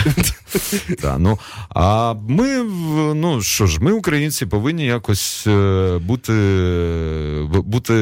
[1.20, 2.64] Ну, а ми,
[3.16, 6.34] ну що ж, ми, українці, повинні якось е, бути,
[7.52, 7.94] бути,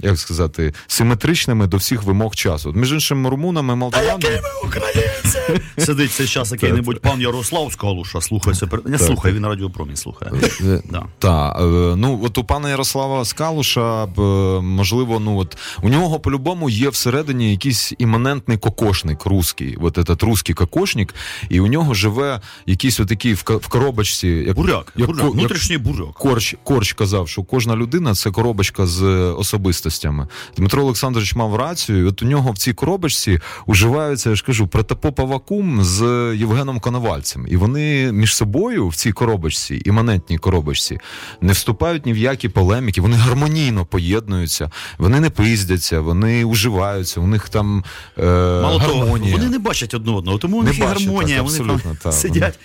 [0.00, 2.72] як сказати, симетричними до всіх вимог часу.
[2.72, 4.40] Між іншим, румунами, молдаванами.
[4.64, 5.62] Українці!
[5.78, 8.66] Сидить цей час який-небудь пан Ярослав Скалуша, слухайся.
[8.66, 10.32] пер- Не слухай, він радіопромінь слухає.
[11.18, 11.56] Так,
[11.96, 14.60] ну от у пана Ярослава Скалуша, б, е,
[15.02, 20.54] можливо, ну от у нього по-любому є всередині якийсь іманентний кокошник русський, от этот русський
[20.54, 21.14] кокошник,
[21.48, 24.28] і у нього живе якийсь отакий в, в коробочці.
[24.28, 26.12] Як, Буряк, як, буряк, ко- внутрішній буряк.
[26.12, 30.28] Корч, Корч казав, що кожна людина це коробочка з е, особистостями.
[30.56, 31.98] Дмитро Олександрович мав рацію.
[31.98, 36.02] і От у нього в цій коробочці уживаються, я ж кажу, протопопа вакуум з
[36.36, 37.46] Євгеном Коновальцем.
[37.48, 40.98] І вони між собою в цій коробочці, іманентній коробочці,
[41.40, 43.00] не вступають ні в які полеміки.
[43.00, 47.20] Вони гармонійно поєднуються, вони не пиздяться, вони уживаються.
[47.20, 47.84] У них там
[48.18, 48.24] е,
[48.62, 51.46] Мало того, вони не бачать одне одного, тому у Не них і бачать, гармонія, так,
[51.46, 52.58] вони там так, сидять.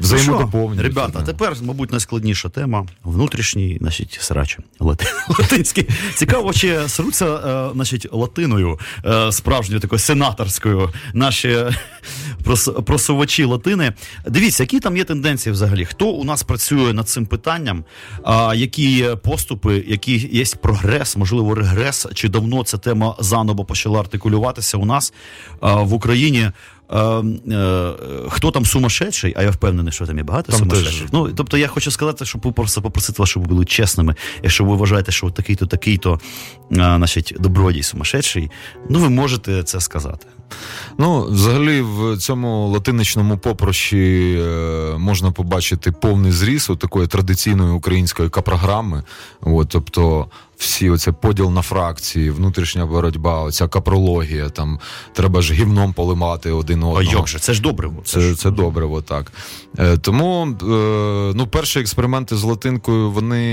[0.00, 1.24] Ну Ребята, так.
[1.24, 4.58] тепер, мабуть, найскладніша тема внутрішній, значить, срач.
[5.38, 5.88] Латинський.
[6.14, 11.58] Цікаво, чи сруться, е, значить, латиною, е, справжньою такою сенаторською наші
[12.86, 13.92] просувачі латини.
[14.26, 15.84] Дивіться, які там є тенденції взагалі?
[15.84, 17.84] Хто у нас працює над цим питанням?
[18.54, 21.73] Які є поступи, які є прогрес, можливо, регрес?
[22.14, 25.12] Чи давно ця тема заново почала артикулюватися у нас
[25.60, 26.50] а, в Україні?
[26.90, 27.92] Е, е,
[28.28, 31.00] хто там сумасшедший, а я впевнений, що там є багато Там сумасшедших.
[31.02, 31.12] теж.
[31.12, 34.14] Ну, тобто я хочу сказати, щоб ви просто попросити вас, щоб ви були чесними.
[34.42, 36.20] Якщо ви вважаєте, що такий-то, такий-то,
[36.70, 38.50] значить, добродій сумасшедший,
[38.90, 40.26] ну ви можете це сказати.
[40.98, 49.02] Ну, взагалі, в цьому латиничному попрощі е, можна побачити повний зріс такої традиційної української капрограми.
[49.40, 54.78] От, тобто, всі оце поділ на фракції, внутрішня боротьба, оця капрологія, там
[55.12, 57.02] треба ж гівном поливати один А одного.
[57.18, 57.38] як же?
[57.38, 57.90] Це ж добре.
[58.04, 58.34] Це, Це, ж...
[58.34, 59.32] це добре, отак.
[59.78, 60.66] Е, тому е,
[61.36, 63.44] ну, перші експерименти з латинкою вони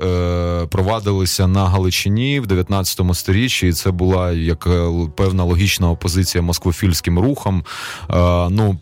[0.00, 6.42] е, провадилися на Галичині в 19 сторіччі, і це була як е, певна логічна опозиція
[6.48, 7.64] москвофільським рухам.
[8.10, 8.14] Е,
[8.50, 8.78] ну,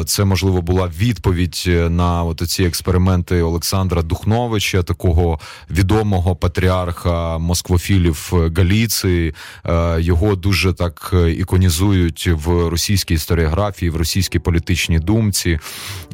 [0.00, 5.38] е, це можливо була відповідь на от ці експерименти Олександра Духновича, такого
[5.70, 9.34] відомого патріарха москвофілів Галіції.
[9.66, 15.58] Е, його дуже так іконізують в російській історіографії, в російській політичній думці.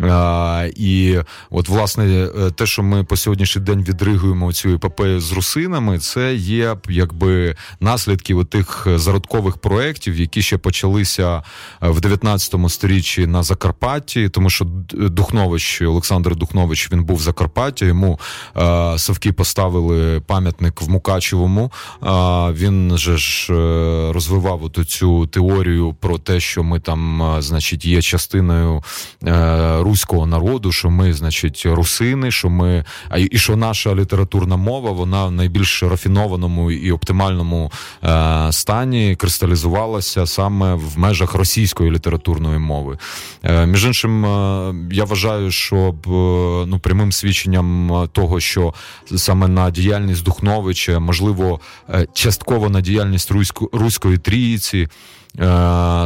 [0.01, 1.19] Е, і
[1.51, 6.77] от, власне, те, що ми по сьогоднішній день відригуємо цю епопею з русинами, це є
[6.89, 11.43] якби наслідки тих зародкових проєктів, які ще почалися
[11.81, 17.85] в 19 сторіччі на Закарпатті, тому що Духнович, Олександр Духнович, він був в Закарпатті.
[17.85, 18.21] Йому
[18.57, 21.73] е, совки поставили пам'ятник в Мукачевому.
[22.03, 22.07] Е,
[22.53, 27.85] він же ж е, розвивав от цю теорію про те, що ми там, е, значить,
[27.85, 28.83] є частиною
[29.27, 32.85] е, руського народу, що ми, значить, русини, що ми
[33.31, 37.73] і що наша літературна мова вона в найбільш рафінованому і оптимальному
[38.05, 42.99] е, стані кристалізувалася саме в межах російської літературної мови.
[43.43, 46.11] Е, між іншим, е, я вважаю, що е,
[46.67, 48.75] ну прямим свідченням того, що
[49.17, 51.61] саме на діяльність Духновича, можливо,
[52.13, 54.89] частково на діяльність русько, руської трійці.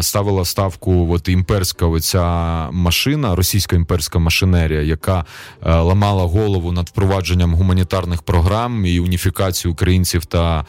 [0.00, 2.24] Ставила ставку от імперська оця
[2.70, 5.24] машина, російська імперська машинерія, яка
[5.62, 10.64] ламала голову над впровадженням гуманітарних програм і уніфікацією українців та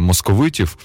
[0.00, 0.76] московитів.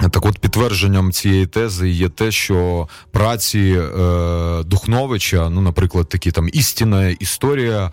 [0.00, 6.48] Так, от підтвердженням цієї тези є те, що праці е, Духновича, ну, наприклад, такі там
[6.52, 7.90] істинна історія, е,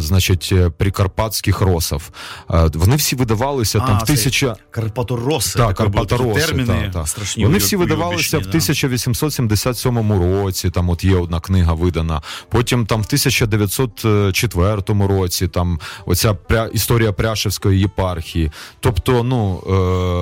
[0.00, 2.10] значить, прикарпатських росів,
[2.50, 4.56] е, вони всі видавалися там в тисяча.
[4.70, 5.58] Карпатороси.
[5.58, 7.08] Так, Карпатороси, терміни так, так.
[7.08, 7.44] страшні.
[7.44, 10.70] Вони всі видавалися в 1877 році.
[10.70, 12.22] Там от є одна книга видана.
[12.48, 16.66] Потім там в 1904 році там оця пря...
[16.72, 18.50] історія Пряшевської єпархії.
[18.80, 19.62] Тобто, ну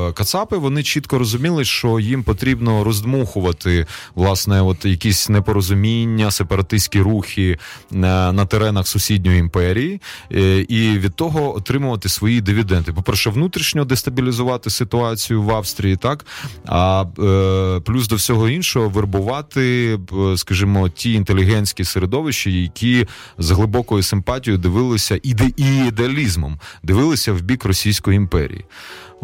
[0.08, 0.12] е...
[0.12, 7.58] Кацапи вони чітко розуміли, що їм потрібно роздмухувати власне от якісь непорозуміння, сепаратистські рухи
[7.90, 10.00] на, на теренах сусідньої імперії,
[10.32, 10.58] е...
[10.60, 12.92] і від того отримувати свої дивіденди.
[12.92, 16.26] По перше, внутрішньо дестабілізувати ситуацію в Австрії, так
[16.66, 23.06] а е, плюс до всього іншого вербувати, е, скажімо, ті інтелігентські середовища, які
[23.38, 28.64] з глибокою симпатією дивилися іде і ідеалізмом, дивилися в бік Російської імперії.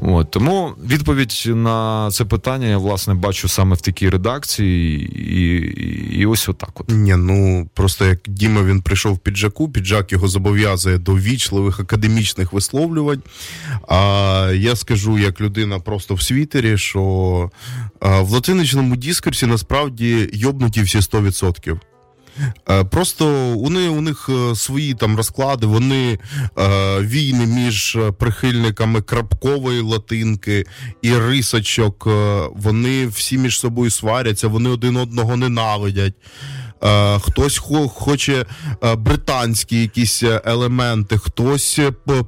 [0.02, 6.26] От тому відповідь на це питання я власне бачу саме в такій редакції, і, і,
[6.26, 6.80] ось отак.
[6.80, 11.80] От Ні, ну просто як Діма він прийшов в піджаку, піджак його зобов'язує до вічливих
[11.80, 13.22] академічних висловлювань.
[13.88, 17.50] А я скажу як людина просто в світері, що
[18.00, 21.78] а, в латиничному дискурсі насправді йобнуті всі 100%.
[22.70, 26.18] Е, Просто вони, у них е, свої там розклади, вони
[26.58, 30.64] е, війни між прихильниками крапкової латинки
[31.02, 32.06] і рисочок,
[32.56, 36.14] вони всі між собою сваряться, вони один одного ненавидять.
[36.84, 38.46] Е, хтось хо- хоче
[38.84, 41.80] е, британські якісь е, елементи, хтось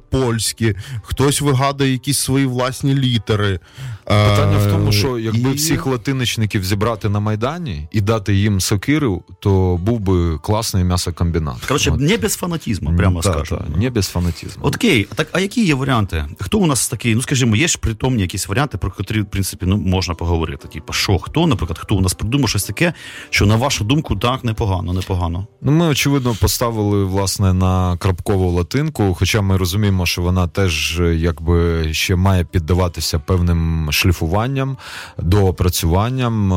[0.09, 3.59] польські, хтось вигадує якісь свої власні літери.
[4.07, 8.61] Е, Питання в тому, що якби і- всіх латиничників зібрати на майдані і дати їм
[8.61, 11.65] сокиру, то був би класний м'ясокомбінат.
[11.65, 11.99] Коротше, От.
[11.99, 13.63] не без фанатізму, прямо Да, скажу.
[13.69, 14.65] да, не без фанатізму.
[14.65, 16.25] Окей, а так а які є варіанти?
[16.39, 17.15] Хто у нас такий?
[17.15, 20.67] Ну скажімо, є ж притомні якісь варіанти, про котрі, в принципі, ну можна поговорити.
[20.67, 22.93] Типа, що, хто, наприклад, хто у нас придумав щось таке,
[23.29, 25.47] що на вашу думку, так Так, непогано, непогано.
[25.61, 31.93] Ну, ми очевидно поставили власне на крапкову латинку, хоча ми розуміємо, що вона теж якби
[31.93, 34.77] ще має піддаватися певним шліфуванням,
[35.17, 36.55] доопрацюванням, е,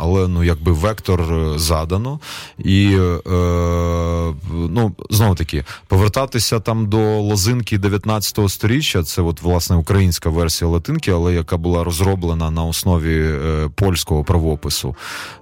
[0.00, 1.22] але ну якби вектор
[1.56, 2.20] задано.
[2.58, 10.30] І е, ну знову таки повертатися там до лозинки 19 століття, це от власне українська
[10.30, 14.96] версія латинки, але яка була розроблена на основі е, польського правопису.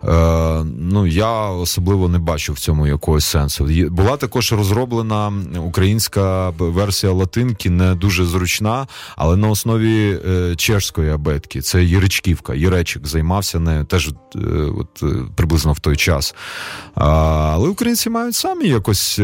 [0.05, 3.69] Е, ну я особливо не бачу в цьому якогось сенсу.
[3.91, 11.61] Була також розроблена українська версія латинки, не дуже зручна, але на основі е, чешської абетки.
[11.61, 12.55] Це Єричківка.
[12.55, 14.39] Єречик займався нею теж е,
[14.79, 15.07] от, е,
[15.37, 16.35] приблизно в той час.
[16.95, 19.19] Але українці мають самі якось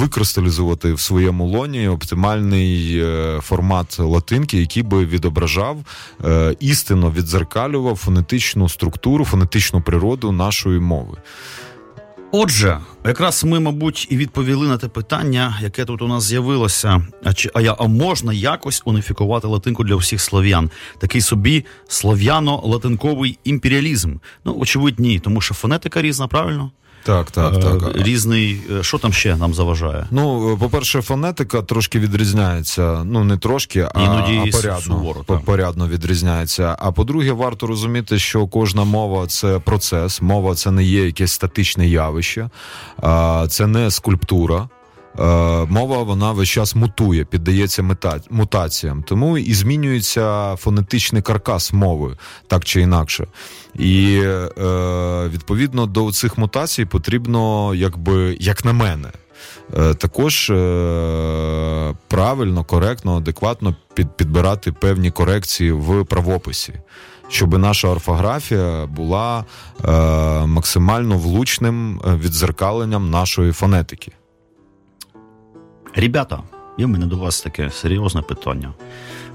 [0.00, 3.04] викристалізувати в своєму лоні оптимальний
[3.40, 5.76] формат латинки, який би відображав
[6.60, 11.16] істинно відзеркалював фонетичну структуру, фонетичну природу нашої мови.
[12.32, 17.06] Отже, якраз ми, мабуть, і відповіли на те питання, яке тут у нас з'явилося.
[17.24, 20.70] А чи а, я, а можна якось уніфікувати латинку для всіх слов'ян?
[20.98, 24.16] Такий собі слов'яно-латинковий імперіалізм.
[24.44, 26.70] Ну, очевидь, ні, тому що фонетика різна, правильно?
[27.02, 27.96] Так, так, е, так.
[27.96, 30.06] Різний, е, що там ще нам заважає?
[30.10, 33.04] Ну, по-перше, фонетика трошки відрізняється.
[33.04, 36.76] Ну, не трошки, а, Іноді а порядно суворо, порядно відрізняється.
[36.78, 40.22] А по-друге, варто розуміти, що кожна мова це процес.
[40.22, 42.50] Мова це не є якесь статичне явище,
[43.48, 44.68] це не скульптура.
[45.18, 45.22] Е,
[45.68, 47.96] мова вона весь час мутує, піддається
[48.30, 53.26] мутаціям, тому і змінюється фонетичний каркас мови так чи інакше.
[53.74, 59.08] І е, відповідно до цих мутацій потрібно, якби як на мене.
[59.78, 60.46] Е, також
[62.08, 63.76] правильно, коректно, адекватно
[64.16, 66.72] підбирати певні корекції в правописі,
[67.28, 69.44] щоб наша орфографія була
[70.46, 74.12] максимально влучним відзеркаленням нашої фонетики.
[76.00, 76.42] Ребята,
[76.78, 78.72] є в мене до вас таке серйозне питання.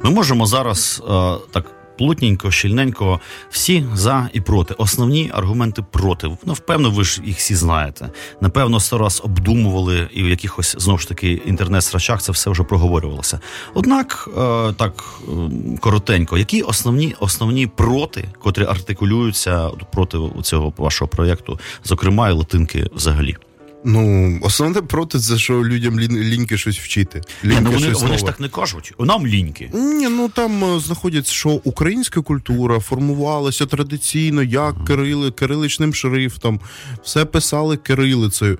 [0.04, 1.66] Ми можемо зараз е, так
[1.98, 4.74] плотненько, щільненько, всі за і проти.
[4.78, 6.38] Основні аргументи проти.
[6.46, 8.10] Ну, впевно, ви ж їх всі знаєте.
[8.42, 13.40] Напевно, сто раз обдумували і в якихось знову ж таки інтернет-срачах це все вже проговорювалося.
[13.74, 15.32] Однак, е, так е,
[15.80, 23.38] коротенько, які основні основні проти, котрі артикулюються проти цього вашого проєкту, зокрема і латинки взагалі.
[23.86, 27.22] Ну, основне проти це, що людям лін, ліньки щось вчити.
[27.44, 28.94] Ліньки Ні, ну вони, вони ж так не кажуть.
[29.00, 29.70] Нам ліньки.
[29.74, 36.60] Ні, ну там е, знаходять, що українська культура формувалася традиційно, як uh кирили, кириличним шрифтом,
[37.04, 38.58] все писали кирилицею.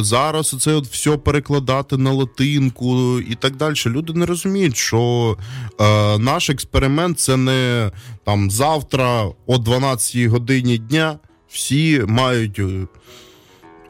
[0.00, 3.74] Зараз це от все перекладати на латинку і так далі.
[3.86, 5.36] Люди не розуміють, що
[5.80, 7.90] е, наш експеримент це не
[8.24, 12.60] там завтра о 12 годині дня всі мають.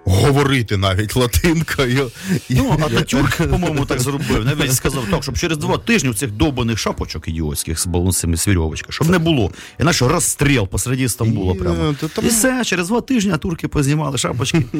[0.04, 2.10] Говорити навіть латинкою.
[2.50, 4.44] Ну, а Ататюрк, по-моєму, так зробив.
[4.44, 9.10] Навіть сказав так, щоб через два тижні цих довбаних шапочок ідіотських з балонцями свірьовочка, щоб
[9.10, 9.50] не було.
[9.80, 11.54] Іначе розстріл посереді Стамбула.
[11.54, 11.94] прямо.
[12.22, 14.64] І все, через два тижні турки познімали шапочки.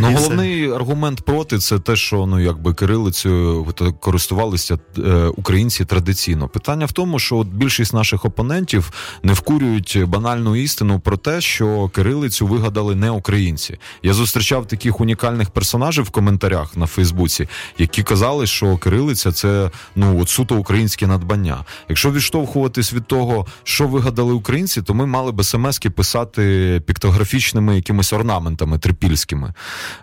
[0.00, 3.66] Ну, Головний аргумент проти це те, що ну якби кирилицею
[4.00, 5.00] користувалися е,
[5.36, 6.48] українці традиційно.
[6.48, 11.88] Питання в тому, що от більшість наших опонентів не вкурюють банальну істину про те, що
[11.88, 13.78] кирилицю вигадали не українці.
[14.02, 17.48] Я зустрічав таких унікальних персонажів в коментарях на Фейсбуці,
[17.78, 21.64] які казали, що кирилиця це ну от суто українське надбання.
[21.88, 28.12] Якщо відштовхуватись від того, що вигадали українці, то ми мали б смски писати піктографічними якимись
[28.12, 29.54] орнаментами трипільськими.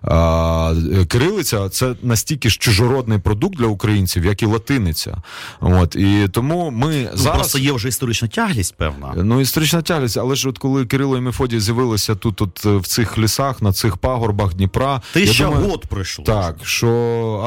[0.02, 0.74] А,
[1.08, 5.18] Кирилиця це настільки ж чужородний продукт для українців, як і латиниця.
[5.60, 9.14] От і тому ми ну, зараз просто є вже історична тяглість, певна.
[9.16, 13.18] Ну історична тяглість, але ж от коли Кирило і Мефодій з'явилися тут, от в цих
[13.18, 14.53] лісах, на цих пагорбах.
[14.54, 15.02] Дніпра.
[15.14, 16.26] Тисяча год пройшло.
[16.26, 16.90] Так, що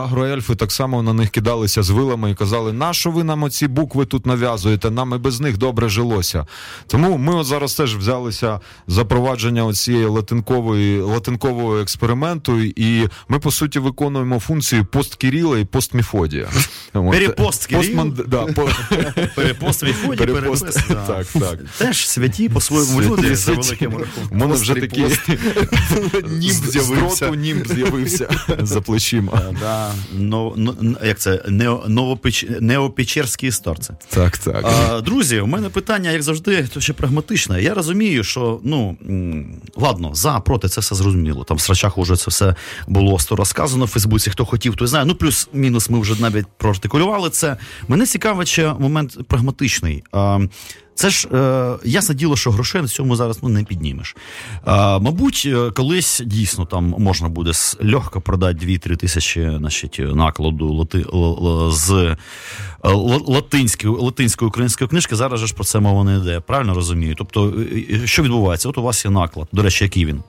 [0.05, 3.69] агроельфи так само на них кидалися з вилами і казали, на що ви нам оці
[3.69, 6.47] букви тут нав'язуєте, нам і без них добре жилося.
[6.87, 13.79] Тому ми от зараз теж взялися запровадження цієї латинкової латинкового експерименту, і ми, по суті,
[13.79, 16.49] виконуємо функції посткіріла і постміфодія.
[16.93, 17.69] Перепост
[19.35, 20.89] Перепост Мефодій, перепост.
[20.89, 21.59] Так, так.
[21.79, 24.29] Теж святі по-своєму люди за великим рахунком.
[24.31, 25.01] У мене вже такі
[26.29, 27.31] німб з'явився з'явився.
[27.31, 28.29] німб з'явився
[28.63, 29.43] за плечима.
[29.61, 29.93] Да.
[30.19, 30.75] Но, но,
[31.05, 31.43] як це?
[32.61, 33.91] Неопечерські історці.
[34.09, 35.03] Так, так.
[35.05, 37.63] Друзі, у мене питання, як завжди, то ще прагматичне.
[37.63, 38.97] Я розумію, що ну
[39.77, 41.45] ладно, за, проти, це все зрозуміло.
[41.45, 42.55] Там в срачах уже це все
[42.89, 45.05] було сто розказано в Фейсбуці, хто хотів, той знає.
[45.05, 47.57] Ну, плюс-мінус, ми вже навіть проартикулювали це.
[47.89, 50.05] Мене цікавить ще момент прагматичний.
[50.97, 54.17] Це ж е, ясне діло, що грошей на цьому зараз ну, не піднімеш.
[54.67, 60.99] Е, мабуть, е, колись дійсно там можна буде легко продати 2-3 тисячі значить, накладу лати,
[60.99, 62.17] л, з е,
[63.27, 65.17] латинської латинської української книжки.
[65.17, 66.41] Зараз ж про це мова не йде.
[66.41, 67.15] Правильно розумію?
[67.19, 67.55] Тобто,
[68.05, 68.69] що відбувається?
[68.69, 69.49] От у вас є наклад.
[69.53, 70.23] До речі, який він?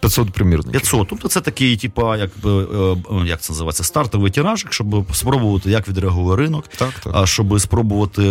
[0.00, 0.72] 500 примірників.
[0.72, 1.08] 500.
[1.08, 2.96] Тобто це такий, типа, як е, е,
[3.26, 7.26] як це називається, стартовий тираж, щоб спробувати, як відреагує ринок, так, так.
[7.26, 8.22] щоб спробувати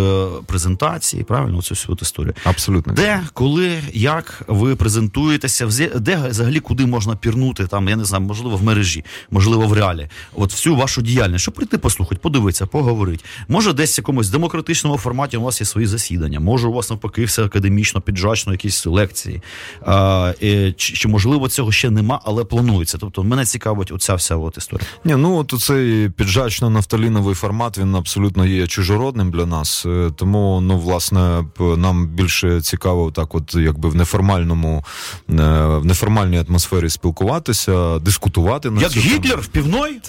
[0.46, 2.34] презентації, правильно, цю всю історію.
[2.44, 2.94] Абсолютно.
[2.94, 8.58] Де, коли, як ви презентуєтеся, де взагалі куди можна пірнути, там, я не знаю, можливо,
[8.58, 10.10] в мережі, можливо, в реалі.
[10.34, 13.24] От всю вашу діяльність, щоб прийти послухати, подивитися, поговорити.
[13.48, 17.26] Може, десь в якомусь демократичному форматі у вас є свої засідання, може, у вас навпаки
[17.26, 19.42] все академічно, піджачно, якісь лекції.
[19.82, 22.98] А, Чи, чи можливо цього ще нема, але планується.
[22.98, 24.88] Тобто мене цікавить оця вся от історія.
[25.06, 29.86] Ні, ну от цей піджачно-нафталіновий формат він абсолютно є чужородним для нас.
[29.86, 34.84] Е, тому ну власне нам більше цікаво, так, от якби в неформальному
[35.30, 35.34] е,
[35.78, 40.02] в неформальній атмосфері спілкуватися, дискутувати на як цю Гітлер в півной.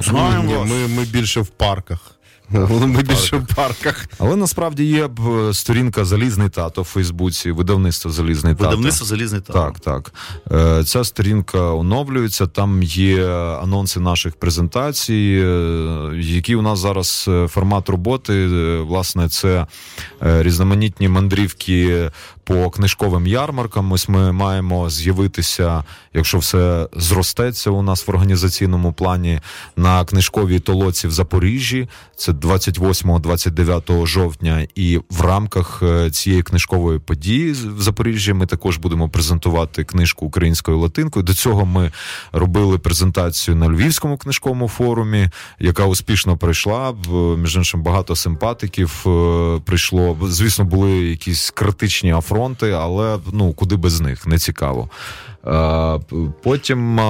[0.00, 0.64] Знаємо.
[0.64, 2.15] Ми, ми більше в парках.
[2.50, 4.06] Ми більше в парках.
[4.18, 5.08] Але насправді є
[5.48, 8.64] е, сторінка Залізний тато в Фейсбуці, видавництво Залізний тато.
[8.64, 9.52] Видавництво Залізний тато.
[9.52, 10.12] Так, так.
[10.52, 12.46] Е, ця сторінка оновлюється.
[12.46, 13.26] Там є
[13.62, 18.46] анонси наших презентацій, е, які у нас зараз формат роботи.
[18.80, 19.66] Власне, це
[20.20, 22.10] різноманітні мандрівки
[22.46, 23.92] по книжковим ярмаркам.
[23.92, 25.84] Ось ми маємо з'явитися,
[26.14, 29.40] якщо все зростеться у нас в організаційному плані
[29.76, 31.88] на книжковій толоці в Запоріжжі.
[32.16, 39.08] Це 28-29 жовтня, і в рамках е, цієї книжкової події в Запоріжжі ми також будемо
[39.08, 41.22] презентувати книжку українською латинкою.
[41.22, 41.92] До цього ми
[42.32, 46.94] робили презентацію на Львівському книжковому форумі, яка успішно пройшла.
[47.38, 50.18] Між іншим багато симпатиків е, прийшло.
[50.22, 54.90] Звісно, були якісь критичні афронти, але ну куди без них не цікаво.
[56.42, 57.00] Потім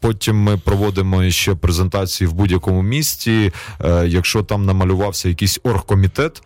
[0.00, 3.52] потім ми проводимо ще презентації в будь-якому місті.
[3.84, 6.42] Е, якщо там намалювався якийсь оргкомітет,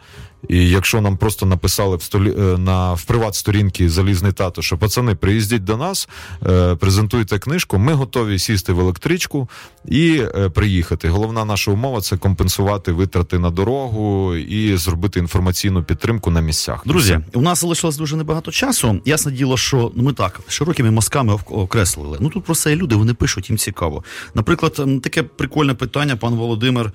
[0.49, 4.78] і якщо нам просто написали в столі е, на в приват сторінки залізний тато, що
[4.78, 6.09] пацани, приїздіть до нас,
[6.47, 9.49] е, презентуйте книжку, ми готові сісти в електричку
[9.84, 11.09] і е, приїхати.
[11.09, 16.82] Головна наша умова це компенсувати витрати на дорогу і зробити інформаційну підтримку на місцях.
[16.86, 19.01] Друзі, у нас залишилось дуже небагато часу.
[19.05, 22.18] Ясне діло, що ну, ми так широкими мазками окреслили.
[22.20, 24.05] Ну тут про це люди вони пишуть їм цікаво.
[24.34, 26.93] Наприклад, таке прикольне питання, пан Володимир.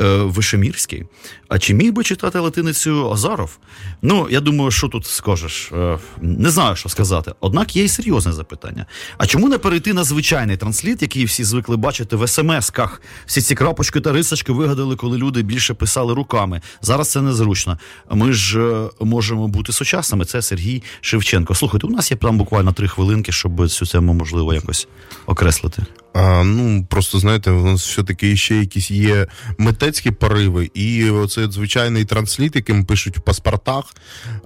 [0.00, 1.04] Е, Вишемірський.
[1.48, 3.58] А чи міг би читати латиницю Азаров?
[4.02, 5.72] Ну, я думаю, що тут скажеш?
[5.72, 7.32] Е, не знаю, що сказати.
[7.40, 8.86] Однак є й серйозне запитання.
[9.18, 13.00] А чому не перейти на звичайний трансліт, який всі звикли бачити в смс-ках?
[13.26, 16.60] Всі ці крапочки та рисочки вигадали, коли люди більше писали руками.
[16.82, 17.78] Зараз це незручно.
[18.10, 20.24] Ми ж е, можемо бути сучасними.
[20.24, 21.54] Це Сергій Шевченко.
[21.54, 24.88] Слухайте, у нас є там буквально три хвилинки, щоб цю тему можливо якось
[25.26, 25.82] окреслити.
[26.18, 29.26] А, Ну просто знаєте, у нас все таки ще якісь є
[29.58, 33.84] митецькі пориви, і оцей звичайний трансліт, яким пишуть в паспортах,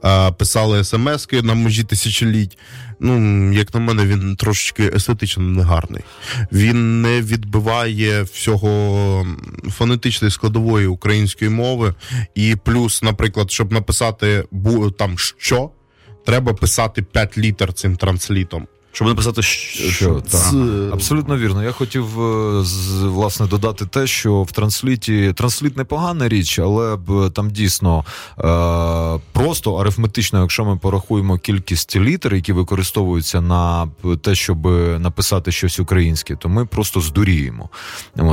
[0.03, 2.59] а, писали смски на межі тисячоліть.
[3.01, 6.03] Ну, як на мене, він трошечки естетично негарний.
[6.53, 9.27] Він не відбиває всього
[9.71, 11.95] фонетичної складової української мови.
[12.35, 14.45] І плюс, наприклад, щоб написати
[14.99, 15.71] там що,
[16.27, 18.67] треба писати 5 літер цим транслітом.
[18.95, 20.55] Щоб написати, що, що так.
[20.93, 21.63] абсолютно вірно.
[21.63, 22.65] Я хотів е,
[23.03, 28.05] власне додати те, що в трансліті трансліт непогана річ, але б там дійсно
[28.39, 33.89] е, просто арифметично, якщо ми порахуємо кількість літер, які використовуються на
[34.23, 34.67] те, щоб
[35.01, 37.69] написати щось українське, то ми просто здуріємо.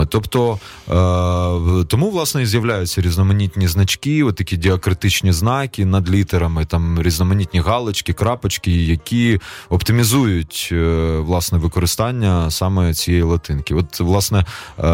[0.09, 7.59] Тобто е, тому власне і з'являються різноманітні значки, отакі діакритичні знаки над літерами, там різноманітні
[7.59, 9.39] галочки, крапочки, які
[9.69, 13.75] оптимізують регулюють е, власне використання саме цієї латинки.
[13.75, 14.45] От, власне,
[14.79, 14.87] е,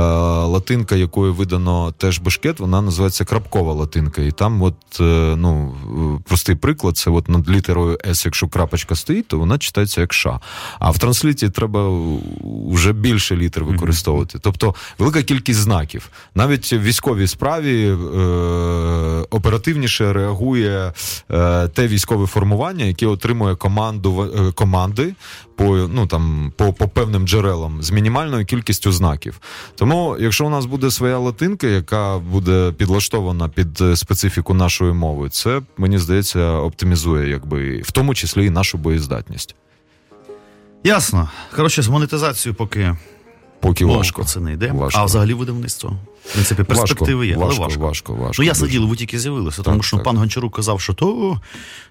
[0.46, 4.22] латинка, якою видано теж бешкет, вона називається крапкова латинка.
[4.22, 5.76] І там, от, е, ну,
[6.28, 10.40] простий приклад, це от над літерою С, якщо крапочка стоїть, то вона читається як Ш.
[10.80, 11.90] А в трансліті треба
[12.70, 14.40] вже більше літер використовувати.
[14.42, 16.10] Тобто велика кількість знаків.
[16.36, 17.96] Навіть в військовій справі е,
[19.30, 20.94] оперативніше реагує
[21.32, 25.16] е, те військове формування, яке отримує команду команди
[25.56, 29.42] по ну там по, по певним джерелам з мінімальною кількістю знаків.
[29.76, 35.30] Тому, якщо у нас буде своя латинка, яка буде підлаштована під е, специфіку нашої мови,
[35.30, 39.56] це мені здається оптимізує, якби в тому числі і нашу боєздатність.
[40.84, 41.30] Ясно.
[41.56, 42.96] Коротше, з монетизацією поки
[43.60, 44.24] поки важко.
[44.24, 44.72] Це не йде.
[44.72, 45.00] Важко.
[45.00, 45.98] А взагалі видавництво.
[46.28, 47.80] В принципі, перспективи важко, є, але важко, важко.
[47.80, 48.44] важко, важко.
[48.44, 50.04] Ну, я сиділи, ви тільки з'явилися, тому що так.
[50.04, 51.40] пан Гончарук казав, що то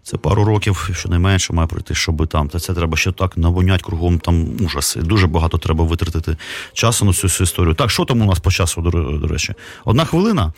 [0.02, 4.18] це пару років, щонайменше має пройти, щоб там, та це треба ще так навонять кругом
[4.18, 5.00] там ужаси.
[5.00, 6.36] Дуже багато треба витратити
[6.72, 7.74] часу на цю всю історію.
[7.74, 9.54] Так, що там у нас по часу, до, до речі?
[9.84, 10.52] Одна хвилина.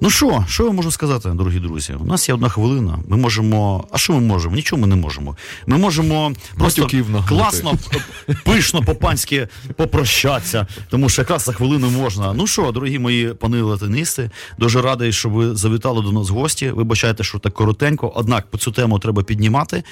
[0.00, 1.94] Ну що, що я можу сказати, дорогі друзі?
[2.00, 2.98] У нас є одна хвилина.
[3.08, 3.84] Ми можемо.
[3.90, 4.56] А що ми можемо?
[4.56, 5.36] Нічого ми не можемо.
[5.66, 6.88] Ми можемо просто
[7.28, 7.74] класно,
[8.44, 12.32] пишно по-панськи попрощатися, тому що якраз за хвилину можна.
[12.32, 16.70] Ну що, дорогі мої пани латиністи, дуже радий, що ви завітали до нас гості.
[16.70, 18.12] Вибачайте, що так коротенько.
[18.14, 19.84] Однак по цю тему треба піднімати,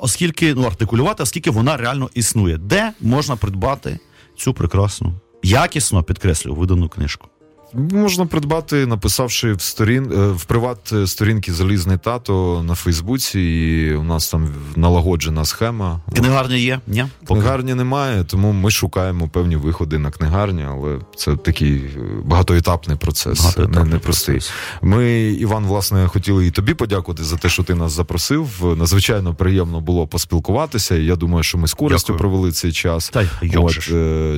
[0.00, 2.58] оскільки ну артикулювати, оскільки вона реально існує.
[2.58, 3.98] Де можна придбати
[4.36, 5.12] цю прекрасну,
[5.42, 7.28] якісно підкреслю, видану книжку?
[7.74, 13.94] Можна придбати, написавши в сторін е, в приват е, сторінки Залізний тато на Фейсбуці, і
[13.94, 16.00] у нас там налагоджена схема.
[16.16, 16.80] Книгарня є?
[16.86, 17.04] Ні?
[17.28, 23.40] Книгарні немає, тому ми шукаємо певні виходи на книгарні, але це такий е, багатоетапний процес,
[23.40, 24.34] Багатоетапний не, не простий.
[24.34, 24.52] процес.
[24.82, 28.48] Ми, Іван, власне, хотіли і тобі подякувати за те, що ти нас запросив.
[28.78, 30.94] Надзвичайно приємно було поспілкуватися.
[30.96, 32.18] І я думаю, що ми з користю Дякую.
[32.18, 33.08] провели цей час.
[33.08, 33.24] Та
[33.56, 33.78] От,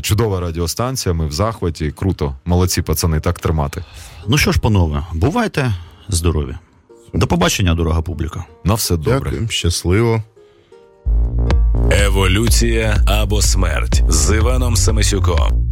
[0.05, 1.13] чудова радіостанція.
[1.13, 1.91] Ми в захваті.
[1.97, 3.85] Круто, молодці, пацани, так тримати.
[4.29, 5.75] Ну що ж, панове, бувайте
[6.09, 6.55] здорові.
[7.15, 8.45] До побачення, дорога публіка.
[8.65, 9.31] На все добре.
[9.31, 10.23] Дякую, щасливо.
[11.91, 15.66] Еволюція або смерть з Іваном Самисюком.